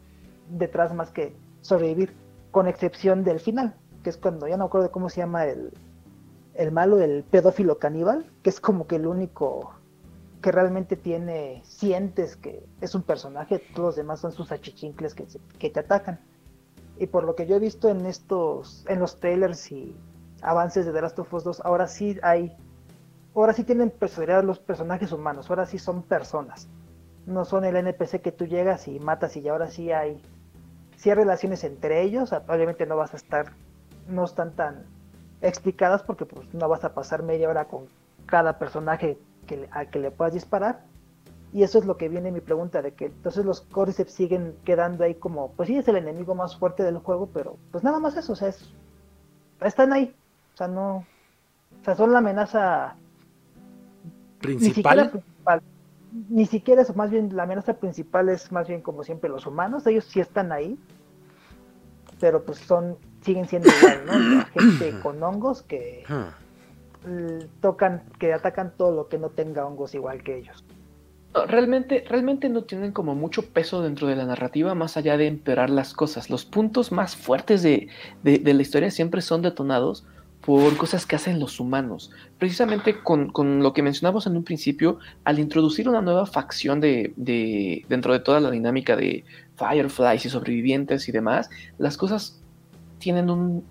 [0.50, 2.14] detrás más que sobrevivir,
[2.52, 5.72] con excepción del final, que es cuando ya no me acuerdo cómo se llama el,
[6.56, 9.74] el malo del pedófilo caníbal, que es como que el único
[10.42, 15.26] que realmente tiene, sientes que es un personaje, todos los demás son sus achichincles que,
[15.58, 16.20] que te atacan.
[16.98, 19.96] Y por lo que yo he visto en estos, en los trailers y
[20.42, 22.56] avances de The Last of Us 2, ahora sí hay,
[23.36, 26.68] ahora sí tienen personalidad los personajes humanos, ahora sí son personas.
[27.26, 30.22] No son el NPC que tú llegas y matas y ahora sí hay,
[31.00, 33.54] sí hay relaciones entre ellos, obviamente no vas a estar
[34.10, 34.86] no están tan
[35.42, 37.86] explicadas porque pues no vas a pasar media hora con
[38.26, 40.84] cada personaje que, al que le puedas disparar.
[41.54, 45.04] Y eso es lo que viene mi pregunta, de que entonces los Cordyceps siguen quedando
[45.04, 48.16] ahí como, pues sí, es el enemigo más fuerte del juego, pero pues nada más
[48.18, 48.54] eso, o sea,
[49.62, 50.14] están ahí.
[50.54, 52.96] O sea, no, o sea, son la amenaza
[54.40, 54.68] principal.
[54.68, 55.62] Ni siquiera, principal,
[56.30, 59.86] ni siquiera eso, más bien la amenaza principal es más bien como siempre los humanos,
[59.88, 60.78] ellos sí están ahí,
[62.20, 64.46] pero pues son siguen siendo igual, ¿no?
[64.46, 66.04] gente con hongos que
[67.62, 70.64] tocan, que atacan todo lo que no tenga hongos igual que ellos.
[71.48, 75.70] realmente, realmente no tienen como mucho peso dentro de la narrativa más allá de empeorar
[75.70, 76.30] las cosas.
[76.30, 77.88] Los puntos más fuertes de,
[78.24, 80.06] de, la historia siempre son detonados
[80.50, 82.10] por cosas que hacen los humanos.
[82.40, 87.14] Precisamente con, con, lo que mencionamos en un principio, al introducir una nueva facción de,
[87.18, 89.26] de, dentro de toda la dinámica de
[89.58, 92.42] Fireflies y sobrevivientes y demás, las cosas
[92.98, 93.64] tienen un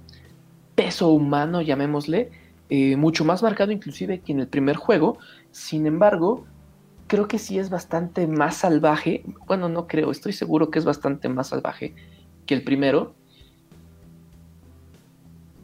[0.76, 2.30] peso humano, llamémosle,
[2.70, 5.18] eh, mucho más marcado inclusive que en el primer juego.
[5.50, 6.44] Sin embargo,
[7.08, 9.24] creo que sí es bastante más salvaje.
[9.48, 11.96] Bueno, no creo, estoy seguro que es bastante más salvaje
[12.46, 13.16] que el primero.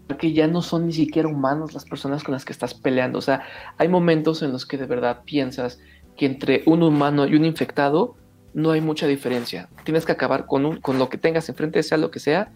[0.06, 3.18] Porque ya no son ni siquiera humanos las personas con las que estás peleando.
[3.18, 3.42] O sea,
[3.78, 5.78] hay momentos en los que de verdad piensas
[6.16, 8.16] que entre un humano y un infectado
[8.52, 9.68] no hay mucha diferencia.
[9.84, 12.52] Tienes que acabar con, con lo que tengas enfrente, sea lo que sea,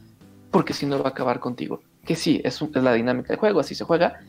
[0.50, 1.82] porque si no va a acabar contigo.
[2.04, 4.20] Que sí, es, es la dinámica del juego, así se juega.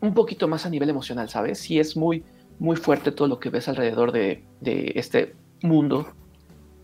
[0.00, 1.58] Un poquito más a nivel emocional, ¿sabes?
[1.58, 2.24] Sí es muy,
[2.58, 6.08] muy fuerte todo lo que ves alrededor de, de este mundo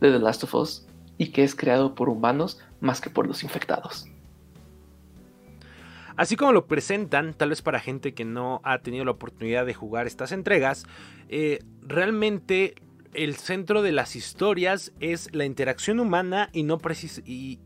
[0.01, 0.87] de The Last of Us
[1.19, 4.07] y que es creado por humanos más que por los infectados.
[6.19, 9.73] Así como lo presentan, tal vez para gente que no ha tenido la oportunidad de
[9.73, 10.85] jugar estas entregas,
[11.29, 12.75] eh, realmente
[13.15, 17.61] el centro de las historias es la interacción humana y no precis y,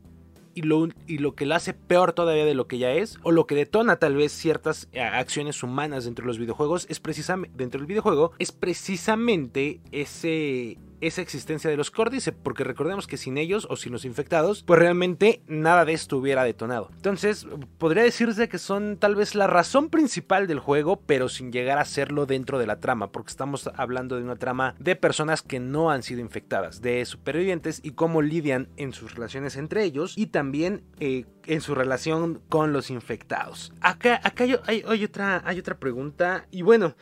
[0.55, 3.47] lo, y lo que la hace peor todavía de lo que ya es, o lo
[3.47, 7.81] que detona tal vez ciertas eh, acciones humanas dentro de los videojuegos, es precisamente, dentro
[7.81, 13.67] del videojuego, es precisamente ese, esa existencia de los Córdice, porque recordemos que sin ellos
[13.69, 16.91] o sin los infectados, pues realmente nada de esto hubiera detonado.
[16.95, 21.79] Entonces, podría decirse que son tal vez la razón principal del juego, pero sin llegar
[21.79, 25.61] a serlo dentro de la trama, porque estamos hablando de una trama de personas que
[25.61, 30.27] no han sido infectadas, de supervivientes y cómo lidian en sus relaciones entre ellos y
[30.27, 33.73] también eh, en su relación con los infectados.
[33.81, 36.95] Acá, acá hay, otra, hay otra pregunta y bueno.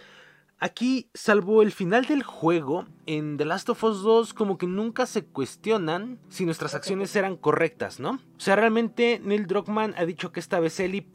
[0.62, 5.07] Aquí, salvo el final del juego, en The Last of Us 2 como que nunca
[5.07, 8.20] se cuestionan si nuestras acciones eran correctas, ¿no?
[8.37, 11.07] O sea, realmente Neil Druckmann ha dicho que esta vez Ellie,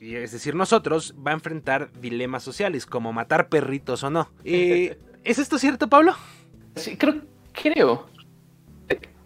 [0.00, 4.30] es decir, nosotros, va a enfrentar dilemas sociales, como matar perritos o no.
[4.44, 6.14] Eh, ¿Es esto cierto, Pablo?
[6.76, 7.20] Sí, creo,
[7.52, 8.06] creo.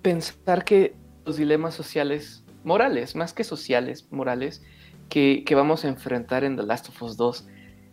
[0.03, 4.63] Pensar que los dilemas sociales, morales, más que sociales, morales,
[5.09, 7.47] que, que vamos a enfrentar en The Last of Us 2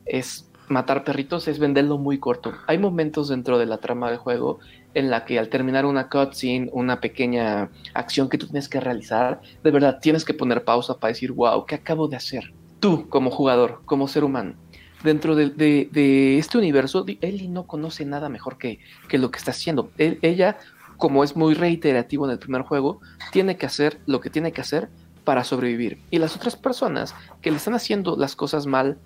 [0.06, 2.54] es matar perritos es venderlo muy corto.
[2.68, 4.60] Hay momentos dentro de la trama del juego
[4.94, 9.42] en la que al terminar una cutscene, una pequeña acción que tú tienes que realizar,
[9.64, 12.54] de verdad tienes que poner pausa para decir, wow, ¿qué acabo de hacer?
[12.80, 14.56] Tú como jugador, como ser humano.
[15.04, 19.92] Dentro de, este universo, Ellie no conoce nada mejor que, que lo que está haciendo.
[19.98, 20.58] ella,
[20.98, 23.00] como es muy reiterativo en el primer juego,
[23.32, 24.90] tiene que hacer lo que tiene que hacer
[25.28, 26.00] para sobrevivir.
[26.10, 28.98] Y las otras personas que le están haciendo las cosas mal,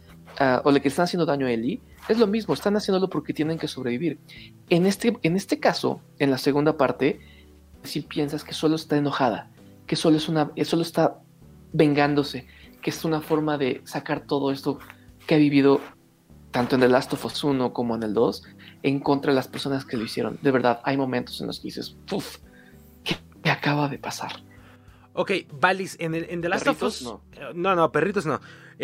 [0.63, 3.57] o le que están haciendo daño a Ellie, es lo mismo, están haciéndolo porque tienen
[3.57, 4.19] que sobrevivir.
[4.69, 7.19] En este, en este caso, en la segunda parte,
[7.83, 9.49] si piensas que solo está enojada,
[9.87, 11.19] que solo, es una, solo está
[11.73, 12.47] vengándose,
[12.81, 14.79] que es una forma de sacar todo esto
[15.27, 15.79] que ha vivido
[16.51, 18.43] tanto en The Last of Us 1 como en el 2
[18.83, 20.39] en contra de las personas que lo hicieron.
[20.41, 22.37] De verdad, hay momentos en los que dices, ¡puf!
[23.03, 24.43] ¿Qué acaba de pasar?
[25.13, 27.01] Ok, Valis, en, el, en The Last of Us.
[27.03, 27.21] No.
[27.53, 28.39] No, no, perritos no.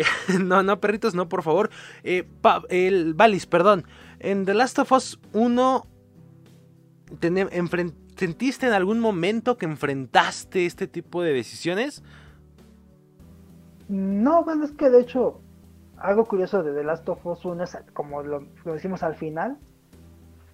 [0.40, 1.70] no, no, perritos no, por favor.
[2.02, 2.28] Eh,
[2.68, 3.84] el Valis, perdón.
[4.18, 5.86] En The Last of Us 1.
[8.16, 12.02] ¿Sentiste en algún momento que enfrentaste este tipo de decisiones?
[13.88, 15.40] No, bueno, es que de hecho,
[15.96, 19.56] algo curioso de The Last of Us 1 es, como lo, decimos al final,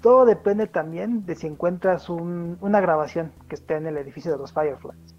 [0.02, 4.52] todo depende también de si encuentras una grabación que esté en el edificio de los
[4.52, 5.14] Fireflies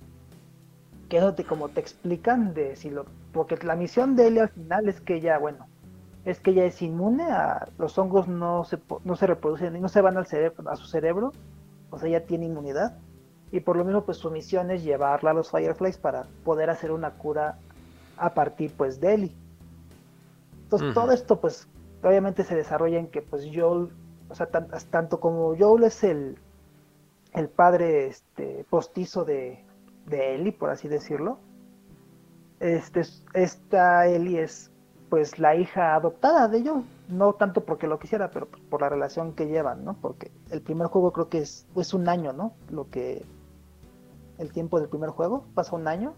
[1.09, 3.05] que no te como te explican de si lo
[3.36, 5.67] porque la misión de él al final es que ella bueno
[6.24, 10.02] es que ella es inmune a los hongos no se no se reproducen no se
[10.02, 11.32] van al cerebro a su cerebro
[11.91, 12.98] o sea ella tiene inmunidad
[13.52, 16.91] y por lo mismo pues su misión es llevarla a los Fireflies para poder hacer
[16.91, 17.60] una cura
[18.17, 19.36] a partir pues de Ellie
[20.63, 21.67] entonces todo esto pues
[22.02, 23.89] obviamente se desarrolla en que pues Joel
[24.30, 26.39] o sea tanto como Joel es el
[27.34, 29.65] el padre este postizo de
[30.08, 31.39] de Ellie, por así decirlo.
[32.59, 33.01] Este,
[33.33, 34.71] esta Ellie es
[35.09, 39.33] pues la hija adoptada de Joel, no tanto porque lo quisiera, pero por la relación
[39.33, 39.95] que llevan, ¿no?
[40.01, 42.53] Porque el primer juego creo que es, es un año, ¿no?
[42.69, 43.23] Lo que
[44.37, 46.13] el tiempo del primer juego pasa un año.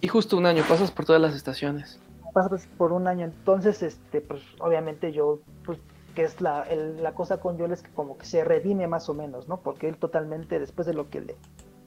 [0.00, 1.98] Y justo un año, pasas por todas las estaciones.
[2.32, 5.78] Pasas por un año, entonces, este, pues obviamente yo, pues,
[6.14, 9.14] que es la, la cosa con Joel es que como que se redime más o
[9.14, 9.58] menos, ¿no?
[9.58, 11.36] Porque él totalmente, después de lo que le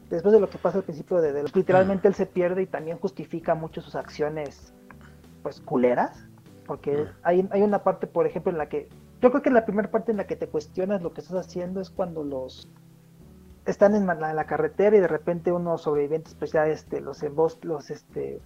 [0.09, 3.55] después de lo que pasa al principio de, literalmente él se pierde y también justifica
[3.55, 4.73] mucho sus acciones
[5.43, 6.27] pues culeras
[6.65, 8.89] porque hay, hay una parte por ejemplo en la que
[9.21, 11.81] yo creo que la primera parte en la que te cuestionas lo que estás haciendo
[11.81, 12.69] es cuando los
[13.65, 17.89] están en la, carretera y de repente unos sobrevivientes pues ya este los embos los
[17.89, 18.39] este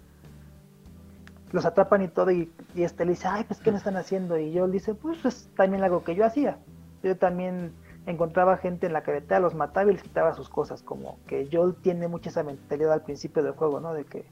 [1.52, 4.38] los atrapan y todo y, y este le dice ay pues qué no están haciendo
[4.38, 6.60] y yo le dice pues es también algo que yo hacía.
[7.02, 7.74] Yo también
[8.10, 11.76] encontraba gente en la carretera, los mataba y les quitaba sus cosas, como que Joel
[11.76, 13.93] tiene mucha esa mentalidad al principio del juego, ¿no?
[13.93, 14.26] De que,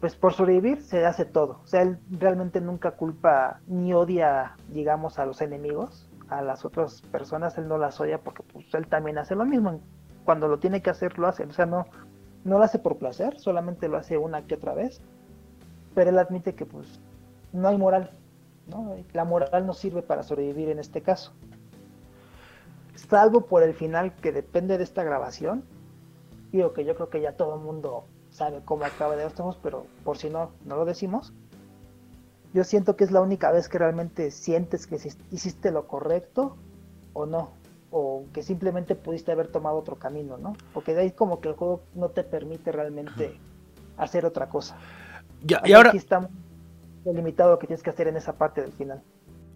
[0.00, 5.18] pues por sobrevivir se hace todo, o sea, él realmente nunca culpa ni odia, digamos,
[5.18, 9.16] a los enemigos, a las otras personas, él no las odia porque pues él también
[9.16, 9.80] hace lo mismo,
[10.26, 11.86] cuando lo tiene que hacer lo hace, o sea, no,
[12.44, 15.00] no lo hace por placer, solamente lo hace una que otra vez,
[15.94, 17.00] pero él admite que pues
[17.54, 18.10] no hay moral,
[18.68, 18.94] ¿no?
[19.14, 21.32] La moral no sirve para sobrevivir en este caso
[23.08, 25.64] salvo por el final que depende de esta grabación.
[26.52, 29.86] Digo que yo creo que ya todo el mundo sabe cómo acaba de estamos, pero
[30.04, 31.32] por si no, no lo decimos.
[32.52, 34.96] Yo siento que es la única vez que realmente sientes que
[35.30, 36.56] hiciste lo correcto
[37.12, 37.50] o no,
[37.90, 40.56] o que simplemente pudiste haber tomado otro camino, ¿no?
[40.72, 43.38] Porque de ahí como que el juego no te permite realmente
[43.96, 44.76] hacer otra cosa.
[45.42, 45.90] Ya, y ahora...
[45.90, 46.28] Aquí está
[47.04, 49.02] delimitado lo que tienes que hacer en esa parte del final.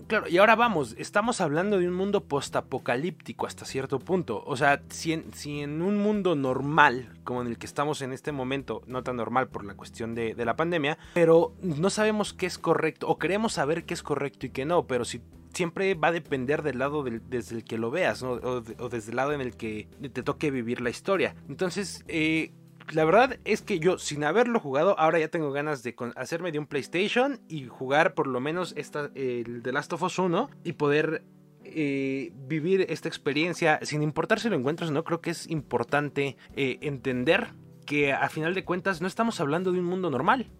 [0.08, 4.42] Claro, y ahora vamos, estamos hablando de un mundo postapocalíptico hasta cierto punto.
[4.46, 8.82] O sea, si en, un mundo normal, como en el que estamos en este momento,
[8.86, 13.06] no tan normal por la cuestión de, la pandemia, pero no sabemos qué es correcto,
[13.06, 15.20] o queremos saber qué es correcto y qué no, pero si
[15.52, 18.40] siempre va a depender del lado desde el que lo veas, o,
[18.78, 21.34] o, desde el lado en el que te toque vivir la historia.
[21.50, 22.52] Entonces, eh,
[22.92, 26.58] la verdad es que yo, sin haberlo jugado, ahora ya tengo ganas de hacerme de
[26.58, 30.72] un PlayStation y jugar por lo menos esta, el The Last of Us 1 y
[30.72, 31.24] poder
[31.64, 36.36] eh, vivir esta experiencia, sin importar si lo encuentras o no, creo que es importante
[36.56, 37.52] eh, entender
[37.84, 40.50] que a final de cuentas no estamos hablando de un mundo normal.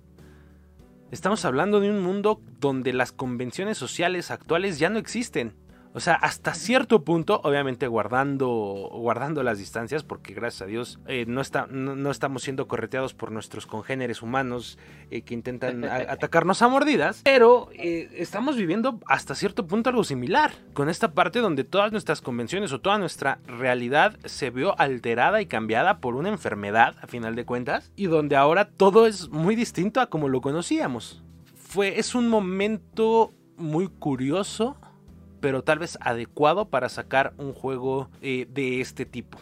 [1.11, 5.55] Estamos hablando de un mundo donde las convenciones sociales actuales ya no existen.
[5.94, 8.46] O sea, hasta cierto punto, obviamente guardando,
[8.92, 13.33] guardando las distancias, porque gracias a Dios eh, no, está, no, estamos siendo correteados por
[13.33, 14.79] nuestros congéneres humanos
[15.11, 20.53] eh, que intentan atacarnos a mordidas, pero eh, estamos viviendo hasta cierto punto algo similar,
[20.74, 25.46] con esta parte donde todas nuestras convenciones o toda nuestra realidad se vio alterada y
[25.46, 30.01] cambiada por una enfermedad, a final de cuentas, y donde ahora todo es muy distinto
[30.01, 31.22] a como lo conocíamos.
[31.57, 34.77] Fue, es un momento muy curioso
[35.40, 39.38] pero tal vez adecuado para sacar un juego eh, de este tipo.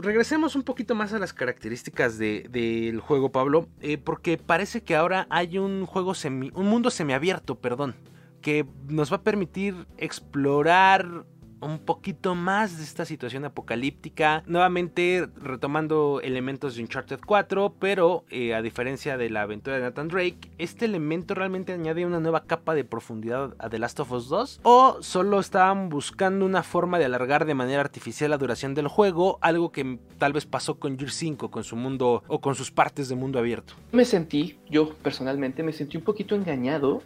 [0.00, 5.26] Regresemos un poquito más a las características del juego, Pablo, eh, porque parece que ahora
[5.30, 7.96] hay un juego semi, un mundo semiabierto, perdón,
[8.40, 11.24] que nos va a permitir explorar
[11.60, 14.42] un poquito más de esta situación apocalíptica.
[14.46, 20.08] Nuevamente retomando elementos de Uncharted 4, pero eh, a diferencia de la aventura de Nathan
[20.08, 24.28] Drake, este elemento realmente añade una nueva capa de profundidad a The Last of Us
[24.28, 24.60] 2.
[24.62, 29.38] O solo estaban buscando una forma de alargar de manera artificial la duración del juego,
[29.40, 33.08] algo que tal vez pasó con Gear 5, con su mundo o con sus partes
[33.08, 33.74] de mundo abierto.
[33.92, 37.02] Me sentí, yo personalmente me sentí un poquito engañado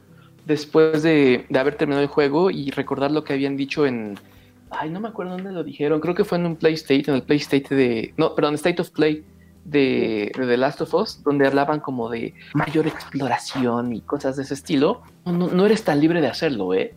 [0.47, 4.19] después de, de haber terminado el juego y recordar lo que habían dicho en
[4.71, 6.01] Ay, no me acuerdo dónde lo dijeron.
[6.01, 8.15] Creo que fue en un PlayStation, en el PlayStation de.
[8.17, 9.25] No, perdón, State of Play
[9.65, 14.55] de, The Last of Us, donde hablaban como de mayor exploración y cosas de ese
[14.55, 15.03] estilo.
[15.25, 16.95] No, no eres tan libre de hacerlo, ¿eh?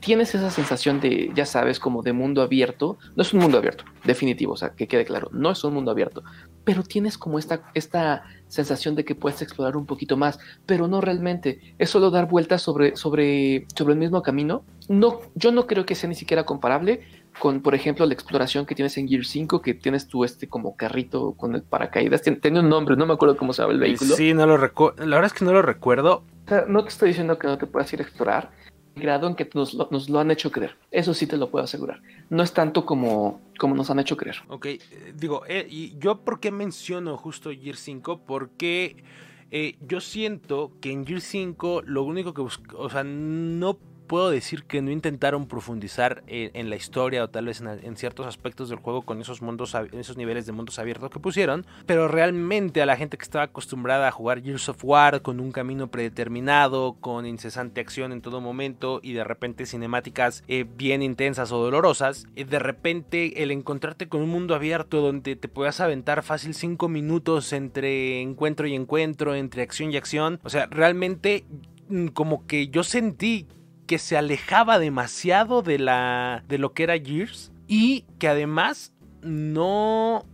[0.00, 2.98] Tienes esa sensación de, ya sabes, como de mundo abierto.
[3.14, 5.90] No es un mundo abierto, definitivo, o sea, que quede claro, no es un mundo
[5.90, 6.22] abierto,
[6.64, 11.00] pero tienes como esta, esta sensación de que puedes explorar un poquito más, pero no
[11.00, 11.74] realmente.
[11.78, 14.64] Es solo dar vueltas sobre, sobre, sobre el mismo camino.
[14.88, 17.00] No, yo no creo que sea ni siquiera comparable
[17.38, 20.76] con, por ejemplo, la exploración que tienes en Gear 5, que tienes tú este como
[20.76, 22.22] carrito con el paracaídas.
[22.22, 24.14] Tiene, un nombre, no me acuerdo cómo se llama el vehículo.
[24.16, 25.06] Sí, no lo recuerdo.
[25.06, 26.24] La verdad es que no lo recuerdo.
[26.46, 28.50] O sea, no te estoy diciendo que no te puedas ir a explorar,
[28.96, 30.76] grado en que nos lo, han hecho creer.
[30.90, 32.02] Eso sí te lo puedo asegurar.
[32.28, 34.36] No es tanto como, como nos han hecho creer.
[34.48, 34.80] Ok, eh,
[35.14, 39.02] digo, eh, y yo por qué menciono justo Gear 5, porque
[39.50, 43.78] eh, yo siento que en Gear 5 lo único que busco, o sea, no
[44.10, 48.68] puedo decir que no intentaron profundizar en, la historia o tal vez en, ciertos aspectos
[48.68, 52.86] del juego con esos mundos, esos niveles de mundos abiertos que pusieron, pero realmente a
[52.86, 57.24] la gente que estaba acostumbrada a jugar Gears of War con un camino predeterminado, con
[57.24, 62.44] incesante acción en todo momento y de repente cinemáticas eh, bien intensas o dolorosas, eh,
[62.44, 67.52] de repente el encontrarte con un mundo abierto donde te puedas aventar fácil 5 minutos
[67.52, 71.44] entre encuentro y encuentro, entre acción y acción, o sea, realmente
[71.88, 73.46] mm, como que yo sentí
[73.90, 80.24] que se alejaba demasiado de, la, de lo que era Gears y que además no...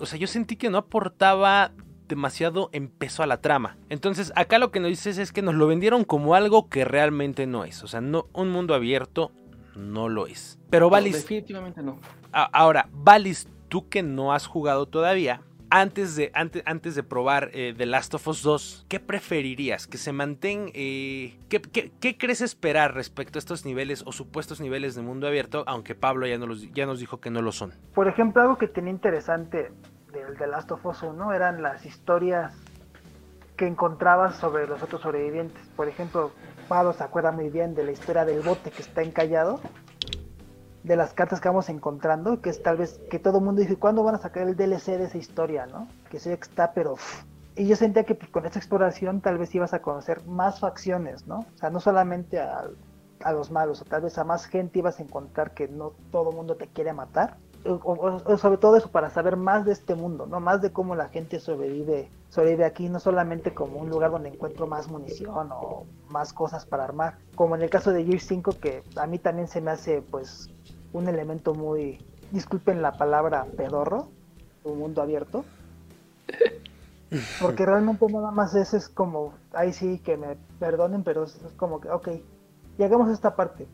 [0.00, 1.72] O sea, yo sentí que no aportaba
[2.08, 3.76] demasiado en peso a la trama.
[3.90, 7.46] Entonces, acá lo que nos dices es que nos lo vendieron como algo que realmente
[7.46, 7.84] no es.
[7.84, 9.32] O sea, no, un mundo abierto
[9.76, 10.58] no lo es.
[10.70, 11.12] Pero Valis.
[11.12, 12.00] definitivamente no.
[12.32, 15.42] ahora, Valis, tú que no has jugado todavía,
[15.74, 19.88] antes de, antes, antes de probar eh, The Last of Us 2, ¿qué preferirías?
[19.88, 20.70] ¿Que se mantenga?
[20.72, 25.64] Eh, ¿qué, crees esperar respecto a estos niveles o supuestos niveles de mundo abierto?
[25.66, 26.38] Aunque Pablo ya,
[26.72, 27.72] ya nos dijo que no lo son.
[27.92, 29.72] Por ejemplo, algo que tenía interesante
[30.12, 32.54] del The Last of Us 1 eran las historias
[33.56, 35.60] que encontrabas sobre los otros sobrevivientes.
[35.74, 36.30] Por ejemplo,
[36.68, 39.60] Pablo se acuerda muy bien de la historia del bote que está encallado
[40.84, 43.76] de las cartas que vamos encontrando, que es tal vez que todo el mundo dice,
[43.76, 45.88] ¿cuándo van a sacar el DLC de esa historia, no?
[46.10, 46.94] Que que está, pero...
[47.56, 51.26] Y yo sentía que pues, con esta exploración tal vez ibas a conocer más facciones,
[51.26, 51.40] ¿no?
[51.40, 52.64] O sea, no solamente a,
[53.24, 56.30] a los malos, o tal vez a más gente ibas a encontrar que no todo
[56.30, 57.36] el mundo te quiere matar.
[57.66, 60.38] O, sobre todo eso, para saber más de este mundo, ¿no?
[60.38, 64.66] Más de cómo la gente sobrevive, sobrevive aquí, no solamente como un lugar donde encuentro
[64.66, 68.82] más munición o más cosas para armar, como en el caso de Gear 5, que
[68.96, 70.50] a mí también se me hace, pues,
[70.94, 71.98] un elemento muy,
[72.30, 74.08] disculpen la palabra, pedorro,
[74.62, 75.44] un mundo abierto.
[77.42, 81.80] Porque realmente nada más ese es como, ahí sí que me perdonen, pero es como
[81.80, 82.08] que, ok,
[82.78, 83.66] llegamos a esta parte.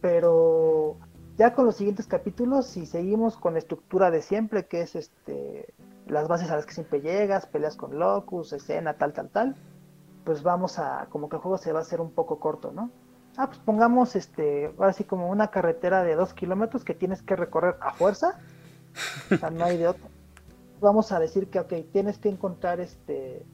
[0.00, 0.96] Pero
[1.36, 5.74] ya con los siguientes capítulos, si seguimos con la estructura de siempre, que es este
[6.06, 9.56] las bases a las que siempre llegas, peleas con Locus, escena, tal, tal, tal,
[10.24, 12.90] pues vamos a, como que el juego se va a hacer un poco corto, ¿no?
[13.36, 17.36] Ah, pues pongamos este, ahora sí como una carretera de dos kilómetros que tienes que
[17.36, 18.38] recorrer a fuerza,
[19.30, 20.08] o sea, no hay de otro.
[20.80, 23.44] Vamos a decir que, ok, tienes que encontrar este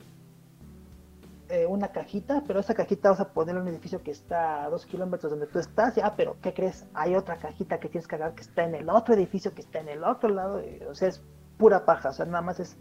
[1.48, 4.68] eh, una cajita, pero esa cajita vas a poner en un edificio que está a
[4.68, 6.86] dos kilómetros donde tú estás, y, ah, pero ¿qué crees?
[6.92, 9.78] Hay otra cajita que tienes que agarrar que está en el otro edificio, que está
[9.78, 10.60] en el otro lado,
[10.90, 11.22] o sea, es
[11.56, 12.76] pura paja, o sea, nada más es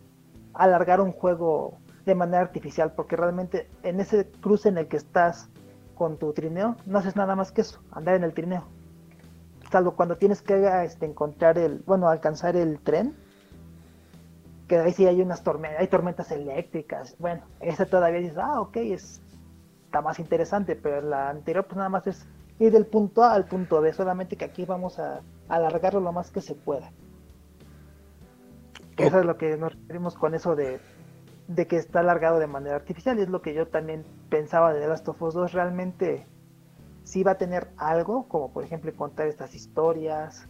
[0.55, 5.47] alargar un juego de manera artificial, porque realmente en ese cruce en el que estás
[5.95, 8.63] con tu trineo, no haces nada más que eso, andar en el trineo.
[9.71, 13.15] Salvo cuando tienes que este, encontrar el, bueno, alcanzar el tren,
[14.67, 17.15] que ahí sí hay unas tormentas, hay tormentas eléctricas.
[17.19, 19.21] Bueno, ese todavía dices, ah, ok, es,
[19.85, 22.27] está más interesante, pero la anterior pues nada más es
[22.59, 26.31] ir del punto A al punto B, solamente que aquí vamos a alargarlo lo más
[26.31, 26.91] que se pueda.
[28.97, 30.79] Eso es lo que nos referimos con eso de
[31.47, 33.19] de que está alargado de manera artificial.
[33.19, 34.05] Y es lo que yo también
[34.35, 35.53] pensaba de The Last of Us 2.
[35.53, 36.25] Realmente
[37.03, 40.47] sí va a tener algo, como por ejemplo contar estas historias.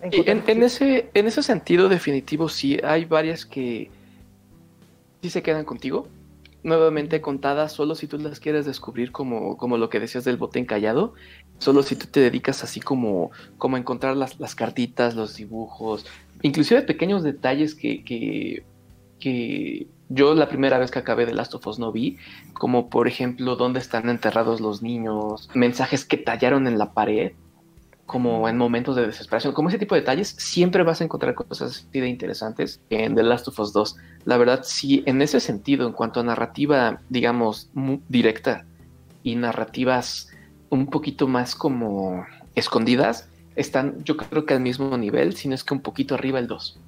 [0.00, 3.90] En, ese, en ese sentido definitivo sí, hay varias que
[5.20, 6.08] sí se quedan contigo.
[6.62, 10.58] Nuevamente contadas solo si tú las quieres descubrir como, como lo que decías del bote
[10.58, 11.12] encallado.
[11.58, 16.06] Solo si tú te dedicas así como, como a encontrar las, las cartitas, los dibujos,
[16.40, 18.64] inclusive pequeños detalles que, que,
[19.20, 22.18] que yo la primera vez que acabé de Last of Us no vi,
[22.52, 27.32] como por ejemplo dónde están enterrados los niños, mensajes que tallaron en la pared,
[28.06, 31.86] como en momentos de desesperación, como ese tipo de detalles, siempre vas a encontrar cosas
[31.86, 33.96] así de interesantes en The Last of Us 2.
[34.24, 37.70] La verdad, sí, en ese sentido, en cuanto a narrativa, digamos,
[38.08, 38.66] directa
[39.22, 40.28] y narrativas
[40.70, 45.62] un poquito más como escondidas, están yo creo que al mismo nivel, si no es
[45.62, 46.80] que un poquito arriba el 2.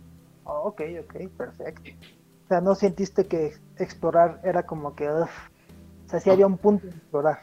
[0.45, 1.93] ok, ok, perfecto
[2.49, 5.29] sea, no sentiste que explorar era como que, o
[6.07, 7.41] sea, sí había un punto de explorar.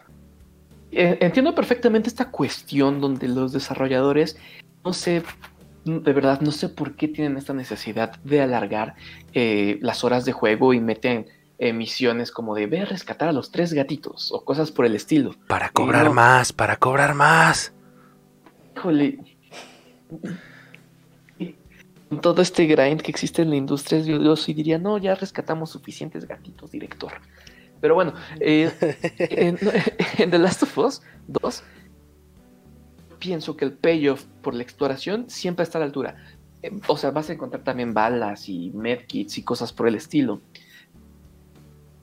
[0.92, 4.38] Eh, entiendo perfectamente esta cuestión donde los desarrolladores,
[4.84, 5.24] no sé,
[5.86, 8.96] de verdad, no sé por qué tienen esta necesidad de alargar
[9.34, 11.28] eh, las horas de juego y meten
[11.74, 15.36] misiones como de ver rescatar a los tres gatitos o cosas por el estilo.
[15.48, 17.74] Para cobrar más, para cobrar más.
[18.78, 19.20] Híjole
[22.18, 26.28] todo este grind que existe en la industria, yo, sí diría, no, ya rescatamos suficientes
[26.28, 27.14] gatitos, director.
[27.80, 28.72] Pero bueno, eh,
[30.18, 31.64] en, The Last of Us 2,
[33.20, 36.16] pienso que el payoff por la exploración siempre está a la altura.
[36.64, 40.42] Eh, o sea, vas a encontrar también balas y medkits y cosas por el estilo.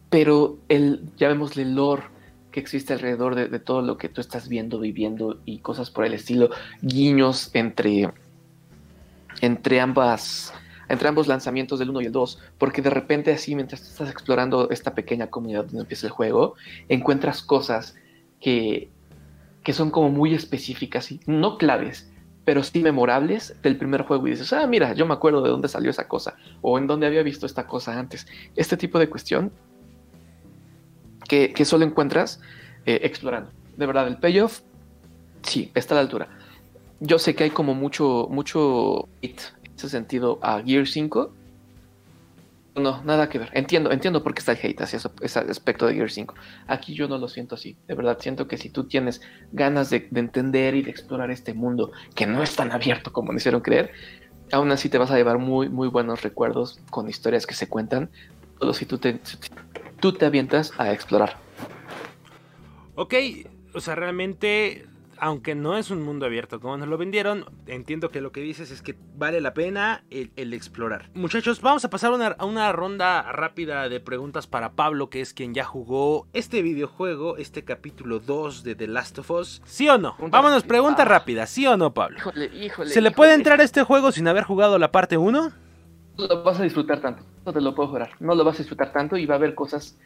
[0.09, 2.05] Pero el, ya vemos el lore
[2.53, 6.05] que existe alrededor de, de todo lo que tú estás viendo, viviendo y cosas por
[6.05, 6.51] el estilo,
[6.81, 8.09] guiños entre
[9.41, 10.53] entre ambas
[10.89, 14.71] entre ambos lanzamientos del 1 y el 2, porque de repente así mientras estás explorando
[14.71, 16.55] esta pequeña comunidad donde empieza el juego,
[16.89, 17.97] encuentras cosas
[18.41, 18.91] que,
[19.63, 22.11] que son como muy específicas, y no claves,
[22.45, 25.69] pero sí memorables del primer juego y dices, ah, mira, yo me acuerdo de dónde
[25.69, 28.27] salió esa cosa, o en dónde había visto esta cosa antes.
[28.55, 29.51] Este tipo de cuestión
[31.29, 32.41] que, que solo encuentras
[32.85, 33.51] eh, explorando.
[33.77, 34.61] De verdad, el payoff,
[35.43, 36.29] sí, está a la altura
[37.01, 41.33] yo sé que hay como mucho, mucho hit en ese sentido a Gear 5.
[42.77, 43.51] No, nada que ver.
[43.55, 46.35] Entiendo, entiendo por qué está el hate hacia ese aspecto de Gear 5.
[46.67, 47.77] Aquí yo no lo siento así.
[47.87, 49.23] De verdad, siento que si tú tienes
[49.53, 53.39] ganas de, entender y de explorar este mundo, que no es tan abierto como me
[53.39, 53.93] hicieron creer,
[54.53, 58.11] aún así te vas a llevar muy, muy buenos recuerdos con historias que se cuentan,
[58.59, 59.19] solo si tú te,
[60.01, 61.39] tú te avientas a explorar.
[62.95, 63.15] Ok,
[63.75, 64.87] o sea, realmente
[65.19, 68.71] aunque no es un mundo abierto como nos lo vendieron, entiendo que lo que dices
[68.71, 71.11] es que vale la pena el, explorar.
[71.15, 75.55] Muchachos, vamos a pasar a una ronda rápida de preguntas para Pablo, que es quien
[75.55, 79.63] ya jugó este videojuego, este capítulo 2 de The Last of Us.
[79.65, 80.17] ¿Sí o no?
[80.19, 82.19] Vámonos, pregunta rápida, ¿sí o no, Pablo?
[82.19, 82.91] Híjole, híjole.
[82.91, 85.53] ¿Se le puede entrar a este juego sin haber jugado la parte 1?
[86.19, 88.11] No lo vas a disfrutar tanto, no te lo puedo jurar.
[88.21, 89.99] No lo vas a disfrutar tanto y va a haber cosas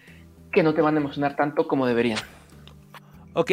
[0.52, 2.18] que no te van a emocionar tanto como deberían.
[3.34, 3.52] Ok,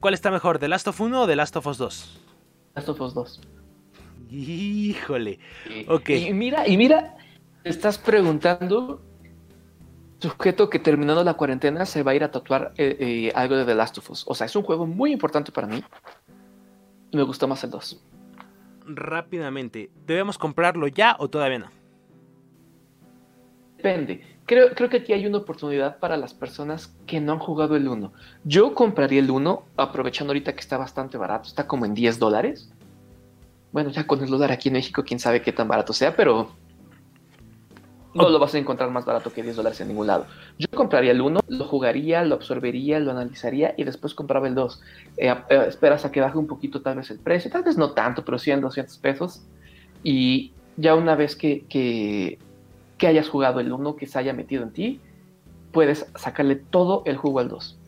[0.00, 2.20] ¿Cuál está mejor, The Last of 1 o The Last of Us 2?
[2.74, 3.40] Last of Us 2.
[4.30, 5.38] Híjole.
[5.88, 6.10] Ok.
[6.10, 7.16] Y mira, y mira,
[7.62, 9.00] te estás preguntando,
[10.18, 13.64] sujeto que terminando la cuarentena se va a ir a tatuar eh, eh, algo de
[13.64, 14.24] The Last of Us.
[14.26, 15.82] O sea, es un juego muy importante para mí.
[17.12, 18.04] Me gustó más el 2.
[18.88, 21.70] Rápidamente, ¿debemos comprarlo ya o todavía no?
[23.76, 27.76] Depende creo, creo que aquí hay una oportunidad para las personas que no han jugado
[27.76, 28.12] el 1.
[28.44, 32.70] Yo compraría el 1, aprovechando ahorita que está bastante barato, está como en 10 dólares.
[33.72, 36.50] Bueno, ya con el dólar aquí en México, quién sabe qué tan barato sea, pero
[38.14, 40.26] no lo vas a encontrar más barato que 10 dólares en ningún lado.
[40.58, 44.80] Yo compraría el 1, lo jugaría, lo absorbería, lo analizaría y después compraba el 2.
[45.18, 47.90] Eh, eh, esperas a que baje un poquito tal vez el precio, tal vez no
[47.90, 49.42] tanto, pero 100, 200 pesos.
[50.02, 52.38] Y ya una vez que, que
[52.98, 55.00] que hayas jugado el 1, que se haya metido en ti,
[55.72, 57.78] puedes sacarle todo el jugo al 2.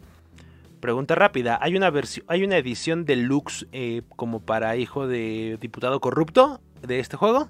[0.81, 6.01] Pregunta rápida, ¿hay una, versión, ¿hay una edición deluxe eh, como para hijo de diputado
[6.01, 7.49] corrupto de este juego?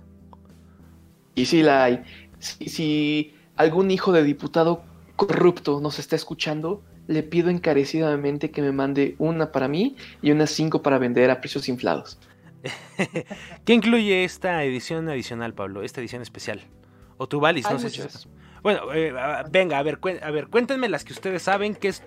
[1.34, 2.02] Y sí la hay.
[2.38, 4.82] Si, algún hijo de diputado
[5.16, 10.50] corrupto nos está escuchando, le pido encarecidamente que me mande una para mí y unas
[10.50, 12.18] cinco para vender a precios inflados.
[13.64, 15.82] ¿Qué incluye esta edición adicional, Pablo?
[15.82, 16.62] Esta edición especial.
[17.18, 18.00] O tú, Valis, no sé si
[18.62, 19.12] Bueno, eh,
[19.50, 22.02] venga, a ver, a ver, cuéntenme las que ustedes saben que es...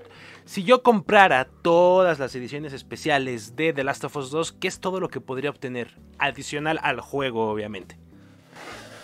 [0.46, 4.80] Si yo comprara todas las ediciones especiales de The Last of Us 2, ¿qué es
[4.80, 6.00] todo lo que podría obtener?
[6.18, 7.98] Adicional al juego, obviamente.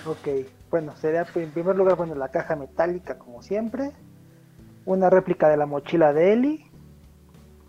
[0.05, 3.91] Ok, bueno, sería en primer lugar, bueno, la caja metálica como siempre.
[4.86, 6.72] Una réplica de la mochila de Ellie.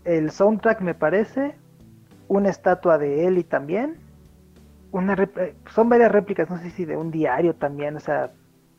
[0.05, 1.55] El soundtrack me parece.
[2.27, 4.08] Una estatua de Ellie también
[4.91, 8.31] una eh, son varias réplicas, no sé si de un diario también, o sea,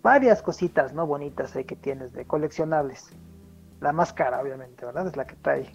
[0.02, 1.06] varias cositas, ¿no?
[1.06, 3.10] Bonitas que tienes de coleccionables.
[3.80, 5.06] La más cara, obviamente, ¿verdad?
[5.06, 5.70] Es la que trae.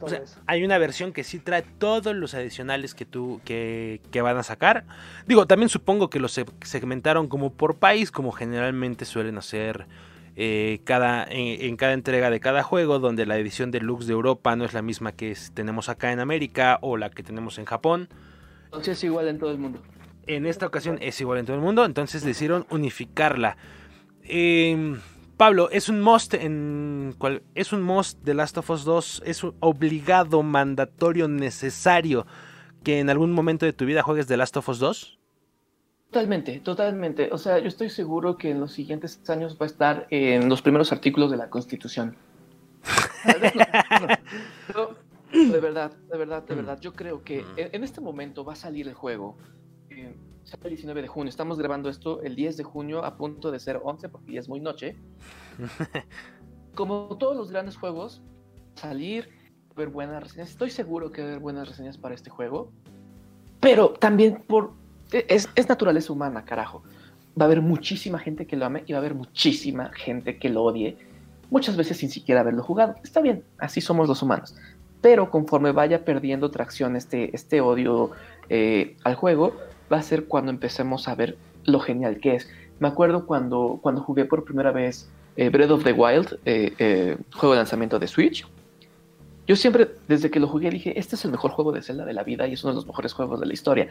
[0.00, 0.40] Todo eso.
[0.46, 4.44] Hay una versión que sí trae todos los adicionales que tú que, que, van a
[4.44, 4.84] sacar.
[5.26, 9.86] Digo, también supongo que los segmentaron como por país, como generalmente suelen hacer
[10.40, 14.64] eh, cada, en, cada entrega de cada juego, donde la edición deluxe de Europa no
[14.64, 18.08] es la misma que tenemos acá en América o la que tenemos en Japón.
[18.68, 19.80] Entonces es igual en todo el mundo.
[20.26, 23.56] En esta ocasión es igual en todo el mundo, entonces decidieron unificarla.
[24.24, 25.00] Em,
[25.38, 29.42] Pablo, es un must en cual, es un must de Last of Us 2, es
[29.42, 32.26] un obligado, mandatorio, necesario
[32.84, 35.18] que en algún momento de tu vida juegues The Last of Us 2?
[36.10, 37.30] Totalmente, totalmente.
[37.32, 40.62] O sea, yo estoy seguro que en los siguientes años va a estar en los
[40.62, 42.16] primeros artículos de la Constitución.
[45.32, 46.56] De verdad, de verdad, de mm.
[46.56, 46.80] verdad.
[46.80, 47.74] Yo creo que mm.
[47.74, 49.36] en, este momento va a salir el juego.
[49.90, 50.14] Eh,
[50.62, 51.28] el 19 de junio.
[51.28, 54.48] Estamos grabando esto el 10 de junio a punto de ser 11 porque ya es
[54.48, 54.96] muy noche.
[56.74, 58.22] Como todos los grandes juegos,
[58.74, 59.28] salir,
[59.76, 60.50] ver buenas reseñas.
[60.50, 62.72] Estoy seguro que va a haber buenas reseñas para este juego.
[63.60, 64.72] Pero también por...
[65.12, 66.82] E, es, es naturaleza humana, carajo.
[67.38, 70.48] Va a haber muchísima gente que lo ame y va a haber muchísima gente que
[70.48, 70.96] lo odie.
[71.50, 72.94] Muchas veces sin siquiera haberlo jugado.
[73.04, 74.54] Está bien, así somos los humanos
[75.00, 78.10] pero conforme vaya perdiendo tracción este, este odio
[78.48, 79.54] eh, al juego,
[79.92, 82.48] va a ser cuando empecemos a ver lo genial que es.
[82.80, 87.54] Me acuerdo cuando, cuando jugué por primera vez eh, Breath of the Wild, eh, juego
[87.54, 88.46] de lanzamiento de Switch.
[89.46, 92.12] Yo siempre, desde que lo jugué, dije, este es el mejor juego de Zelda de
[92.12, 93.88] la vida y es uno de los mejores juegos de la historia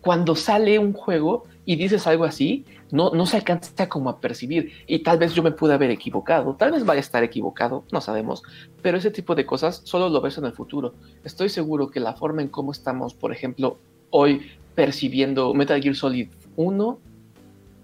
[0.00, 4.72] cuando sale un juego y dices algo así, no, no se alcanza como a percibir.
[4.86, 8.00] Y tal vez yo me pude haber equivocado, tal vez vaya a estar equivocado, no
[8.00, 8.42] sabemos.
[8.82, 10.94] Pero ese tipo de cosas solo lo ves en el futuro.
[11.22, 13.78] Estoy seguro que la forma en cómo estamos, por ejemplo,
[14.10, 16.98] hoy percibiendo Metal Gear Solid 1,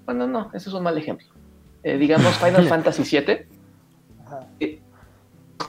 [0.07, 1.27] bueno, no, ese es un mal ejemplo.
[1.83, 3.47] Eh, digamos Final Fantasy VII,
[4.61, 4.81] eh,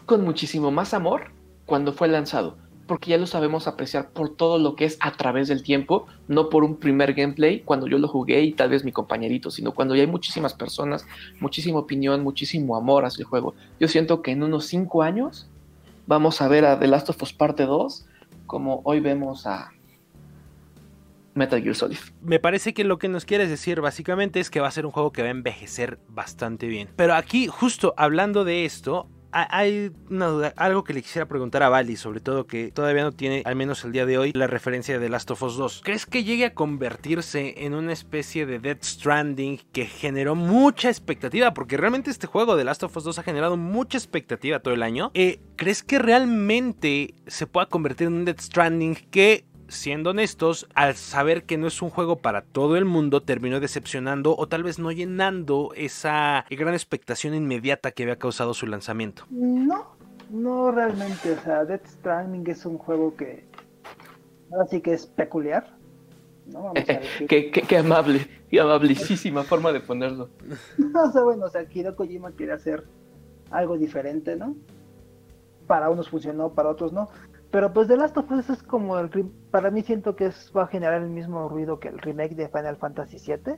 [0.05, 1.31] con muchísimo más amor
[1.65, 2.57] cuando fue lanzado
[2.87, 6.49] porque ya lo sabemos apreciar por todo lo que es a través del tiempo, no
[6.49, 9.95] por un primer gameplay cuando yo lo jugué y tal vez mi compañerito, sino cuando
[9.95, 11.05] ya hay muchísimas personas,
[11.39, 13.53] muchísima opinión, muchísimo amor hacia el juego.
[13.79, 15.47] Yo siento que en unos 5 años
[16.07, 18.05] vamos a ver a The Last of Us Parte 2
[18.45, 19.71] como hoy vemos a
[21.35, 21.97] Metal Gear Solid.
[22.21, 24.91] Me parece que lo que nos quieres decir básicamente es que va a ser un
[24.91, 26.89] juego que va a envejecer bastante bien.
[26.95, 29.07] Pero aquí, justo hablando de esto,
[29.43, 33.11] hay una duda, algo que le quisiera preguntar a Bali, sobre todo que todavía no
[33.11, 35.81] tiene, al menos el día de hoy, la referencia de Last of Us 2.
[35.83, 41.53] ¿Crees que llegue a convertirse en una especie de Dead Stranding que generó mucha expectativa?
[41.53, 44.83] Porque realmente este juego de Last of Us 2 ha generado mucha expectativa todo el
[44.83, 45.11] año.
[45.13, 50.95] Eh, ¿Crees que realmente se pueda convertir en un Dead Stranding que siendo honestos, al
[50.95, 54.79] saber que no es un juego para todo el mundo, terminó decepcionando o tal vez
[54.79, 59.23] no llenando esa gran expectación inmediata que había causado su lanzamiento.
[59.29, 59.95] No,
[60.29, 61.31] no realmente.
[61.31, 63.45] O sea, Death Stranding es un juego que
[64.51, 65.75] ahora sí que es peculiar.
[66.45, 66.73] ¿no?
[67.27, 70.29] qué, amable, qué amablecísima forma de ponerlo.
[71.07, 72.85] o sea, bueno, o sea, Hideo Kojima quiere hacer
[73.51, 74.55] algo diferente, ¿no?
[75.67, 77.09] Para unos funcionó, para otros no.
[77.51, 79.09] Pero pues The Last of Us es como el
[79.51, 82.49] para mí siento que es, va a generar el mismo ruido que el remake de
[82.49, 83.55] Final Fantasy VII.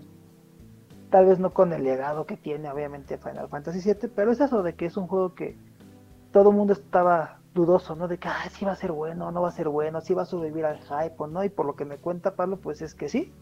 [1.09, 4.61] Tal vez no con el legado que tiene obviamente Final Fantasy VII, pero es eso
[4.61, 5.57] de que es un juego que
[6.31, 8.07] todo el mundo estaba dudoso, ¿no?
[8.07, 10.21] De que ah, si va a ser bueno, no va a ser bueno, si va
[10.21, 12.93] a sobrevivir al hype o no, y por lo que me cuenta Pablo, pues es
[12.93, 13.33] que sí.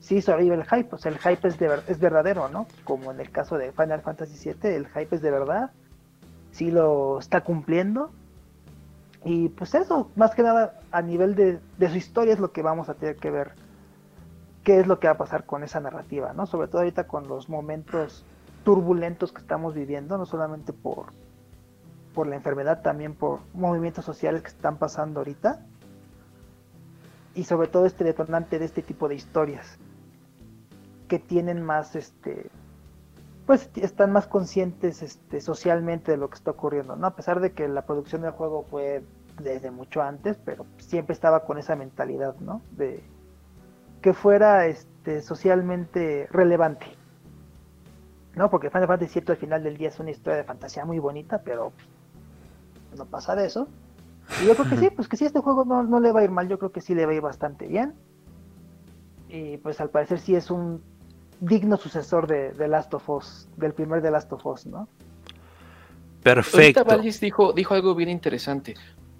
[0.00, 2.66] Sí sobrevive el hype, o sea, el hype es, de, es verdadero, ¿no?
[2.82, 5.70] Como en el caso de Final Fantasy VII, el hype es de verdad,
[6.50, 8.10] sí lo está cumpliendo,
[9.24, 12.88] y pues eso, más que nada a nivel de, su historia es lo que vamos
[12.88, 13.52] a tener que ver
[14.64, 16.46] qué es lo que va a pasar con esa narrativa, ¿no?
[16.46, 18.24] Sobre todo ahorita con los momentos
[18.64, 21.06] turbulentos que estamos viviendo, no solamente por,
[22.14, 25.64] por la enfermedad, también por movimientos sociales que están pasando ahorita.
[27.34, 29.78] Y sobre todo este detonante de este tipo de historias
[31.08, 32.50] que tienen más este
[33.46, 37.06] pues están más conscientes este, socialmente de lo que está ocurriendo, ¿no?
[37.06, 39.02] A pesar de que la producción del juego fue
[39.42, 42.62] desde mucho antes, pero siempre estaba con esa mentalidad, ¿no?
[42.72, 43.02] De
[44.00, 46.86] que fuera este, socialmente relevante,
[48.34, 48.50] ¿no?
[48.50, 51.42] Porque Final Fantasy VII al final del día es una historia de fantasía muy bonita,
[51.42, 51.72] pero
[52.96, 53.68] no pasa de eso.
[54.42, 56.24] Y yo creo que sí, pues que sí, este juego no, no le va a
[56.24, 57.94] ir mal, yo creo que sí le va a ir bastante bien.
[59.28, 60.82] Y pues al parecer sí es un
[61.42, 64.88] digno sucesor de, de Last of Us, del primer de Last of Us, ¿no?
[66.22, 66.84] Perfecto.
[66.88, 68.74] Ahorita dijo, dijo algo bien interesante,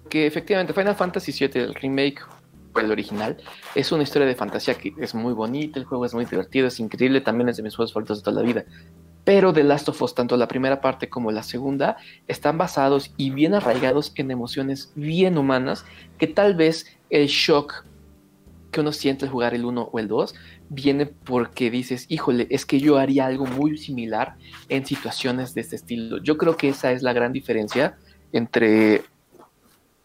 [0.09, 2.21] que efectivamente Final Fantasy VII, el remake,
[2.73, 3.37] o el original,
[3.75, 6.79] es una historia de fantasía que es muy bonita, el juego es muy divertido, es
[6.79, 8.63] increíble, también es de mis juegos favoritos de toda la vida.
[9.25, 11.97] Pero The Last of Us, tanto la primera parte como la segunda,
[12.27, 15.85] están basados y bien arraigados en emociones bien humanas
[16.17, 17.85] que tal vez el shock
[18.71, 20.35] que uno siente al jugar el 1 o el 2
[20.73, 24.35] viene porque dices, híjole, es que yo haría algo muy similar
[24.69, 26.17] en situaciones de este estilo.
[26.17, 27.97] Yo creo que esa es la gran diferencia
[28.31, 29.03] entre,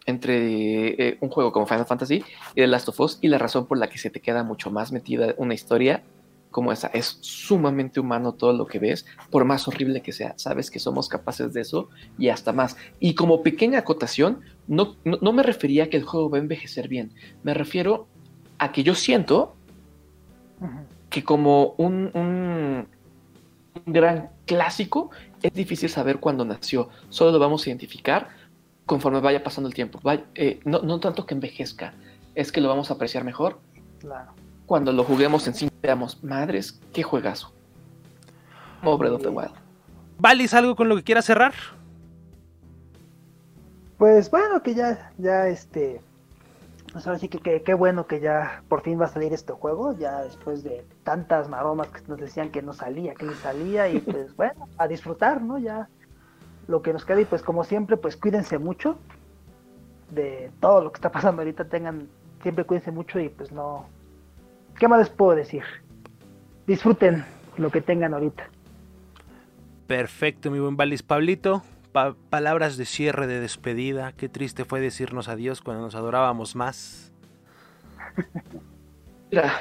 [0.05, 2.23] entre eh, un juego como Final Fantasy
[2.55, 4.71] y The Last of Us y la razón por la que se te queda mucho
[4.71, 6.03] más metida una historia
[6.51, 6.89] como esa.
[6.89, 10.35] Es sumamente humano todo lo que ves, por más horrible que sea.
[10.37, 11.89] Sabes que somos capaces de eso
[12.19, 12.77] y hasta más.
[13.01, 16.89] Y como pequeña acotación, no, no me refería a que el juego va a envejecer
[16.89, 17.13] bien.
[17.43, 18.07] Me refiero
[18.59, 19.58] a que yo siento
[21.11, 22.87] que como un,
[23.87, 25.11] gran clásico
[25.43, 26.89] es difícil saber cuándo nació.
[27.09, 28.29] Solo lo vamos a identificar
[28.87, 30.01] conforme vaya pasando el tiempo.
[30.35, 31.95] Eh, no, tanto que envejezca,
[32.35, 33.59] es que lo vamos a apreciar mejor.
[34.67, 37.53] Cuando lo juguemos en sí, veamos, madres, qué juegazo.
[38.83, 39.53] Pobre of the Wild.
[40.19, 41.55] ¿Valis algo con lo que quieras cerrar?
[43.99, 46.01] Pues bueno, que ya, ya este,
[46.93, 49.97] pues ahora sí que qué bueno que ya por fin va a salir este juego,
[49.97, 53.99] ya después de tantas maromas que nos decían que no salía, que no salía, y
[54.01, 55.59] pues bueno, a disfrutar, ¿no?
[55.59, 55.89] Ya
[56.67, 58.99] lo que nos queda y pues como siempre, pues cuídense mucho
[60.11, 62.09] de todo lo que está pasando ahorita, tengan,
[62.43, 63.87] siempre cuídense mucho y pues no,
[64.79, 65.63] ¿qué más les puedo decir?
[66.67, 67.25] Disfruten
[67.57, 68.49] lo que tengan ahorita.
[69.87, 71.63] Perfecto, mi buen Valis Pablito
[71.93, 74.13] palabras de cierre, de despedida.
[74.13, 77.13] Qué triste fue decirnos adiós cuando nos adorábamos más.
[79.31, 79.53] Mira,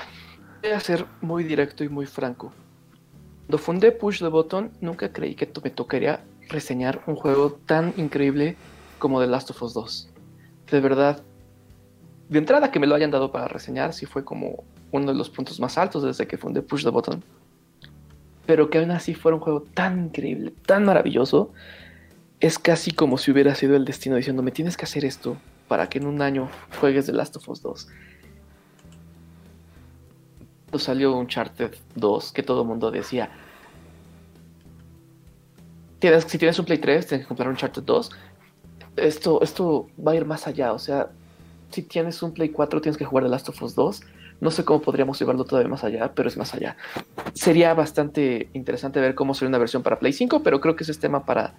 [0.62, 2.52] voy a ser muy directo y muy franco.
[3.48, 8.58] Cuando fundé Push the Button, nunca creí que me tocaría reseñar un juego tan increíble
[9.00, 10.10] como The Last of Us 2.
[10.72, 11.24] De verdad,
[12.30, 15.30] de entrada que me lo hayan dado para reseñar, sí fue como uno de los
[15.30, 17.24] puntos más altos desde que fundé Push the Button.
[18.46, 21.52] Pero que aún así fuera un juego tan increíble, tan maravilloso,
[22.40, 25.90] es casi como si hubiera sido el destino diciendo, me tienes que hacer esto para
[25.90, 27.88] que en un año juegues The Last of Us 2.
[30.66, 33.30] Cuando salió Uncharted 2, que todo el mundo decía,
[36.00, 38.12] tienes, si tienes un Play 3, tienes que comprar Uncharted 2.
[38.98, 41.10] Esto, esto va a ir más allá, o sea,
[41.72, 44.02] si tienes un Play 4, tienes que jugar The Last of Us 2,
[44.40, 46.78] No sé cómo podríamos llevarlo todavía más allá, pero es más allá.
[47.34, 50.92] Sería bastante interesante ver cómo sería una versión para Play 5, pero creo que ese
[50.92, 51.56] es tema para,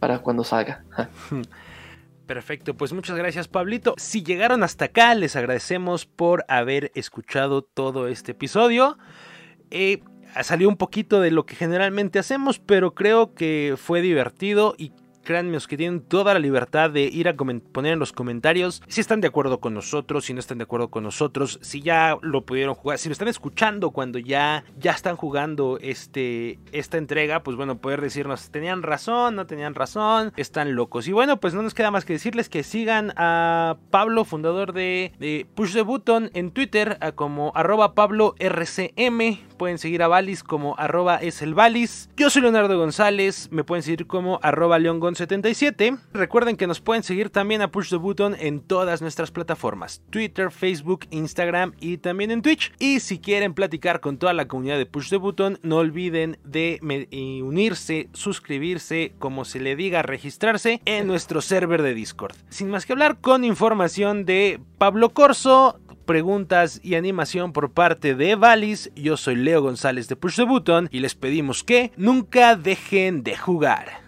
[0.00, 0.84] para cuando salga.
[2.26, 3.94] Perfecto, pues muchas gracias Pablito.
[3.96, 8.98] Si llegaron hasta acá, les agradecemos por haber escuchado todo este episodio.
[9.70, 10.02] Eh,
[10.42, 14.92] salió un poquito de lo que generalmente hacemos, pero creo que fue divertido y
[15.30, 19.20] créanme que tienen toda la libertad de ir a poner en los comentarios si están
[19.20, 22.74] de acuerdo con nosotros, si no están de acuerdo con nosotros, si ya lo pudieron
[22.74, 27.78] jugar, si lo están escuchando cuando ya, ya están jugando este, esta entrega, pues bueno,
[27.78, 31.06] poder decirnos, tenían razón, no tenían razón, están locos.
[31.06, 35.46] Y bueno, pues no nos queda más que decirles que sigan a Pablo, fundador de,
[35.54, 41.16] Push the Button en Twitter, como arroba Pablo RCM, pueden seguir a Valis como arroba
[41.16, 42.08] es el Valis.
[42.16, 45.98] Yo soy Leonardo González, me pueden seguir como arroba León 77.
[46.14, 50.50] Recuerden que nos pueden seguir también a Push the Button en todas nuestras plataformas, Twitter,
[50.50, 52.72] Facebook, Instagram y también en Twitch.
[52.78, 56.80] Y si quieren platicar con toda la comunidad de Push the Button, no olviden de
[57.44, 62.34] unirse, suscribirse, como se le diga, registrarse en nuestro server de Discord.
[62.48, 68.36] Sin más que hablar, con información de Pablo Corso, preguntas y animación por parte de
[68.36, 68.90] Valis.
[68.96, 73.36] Yo soy Leo González de Push the Button y les pedimos que nunca dejen de
[73.36, 74.00] jugar.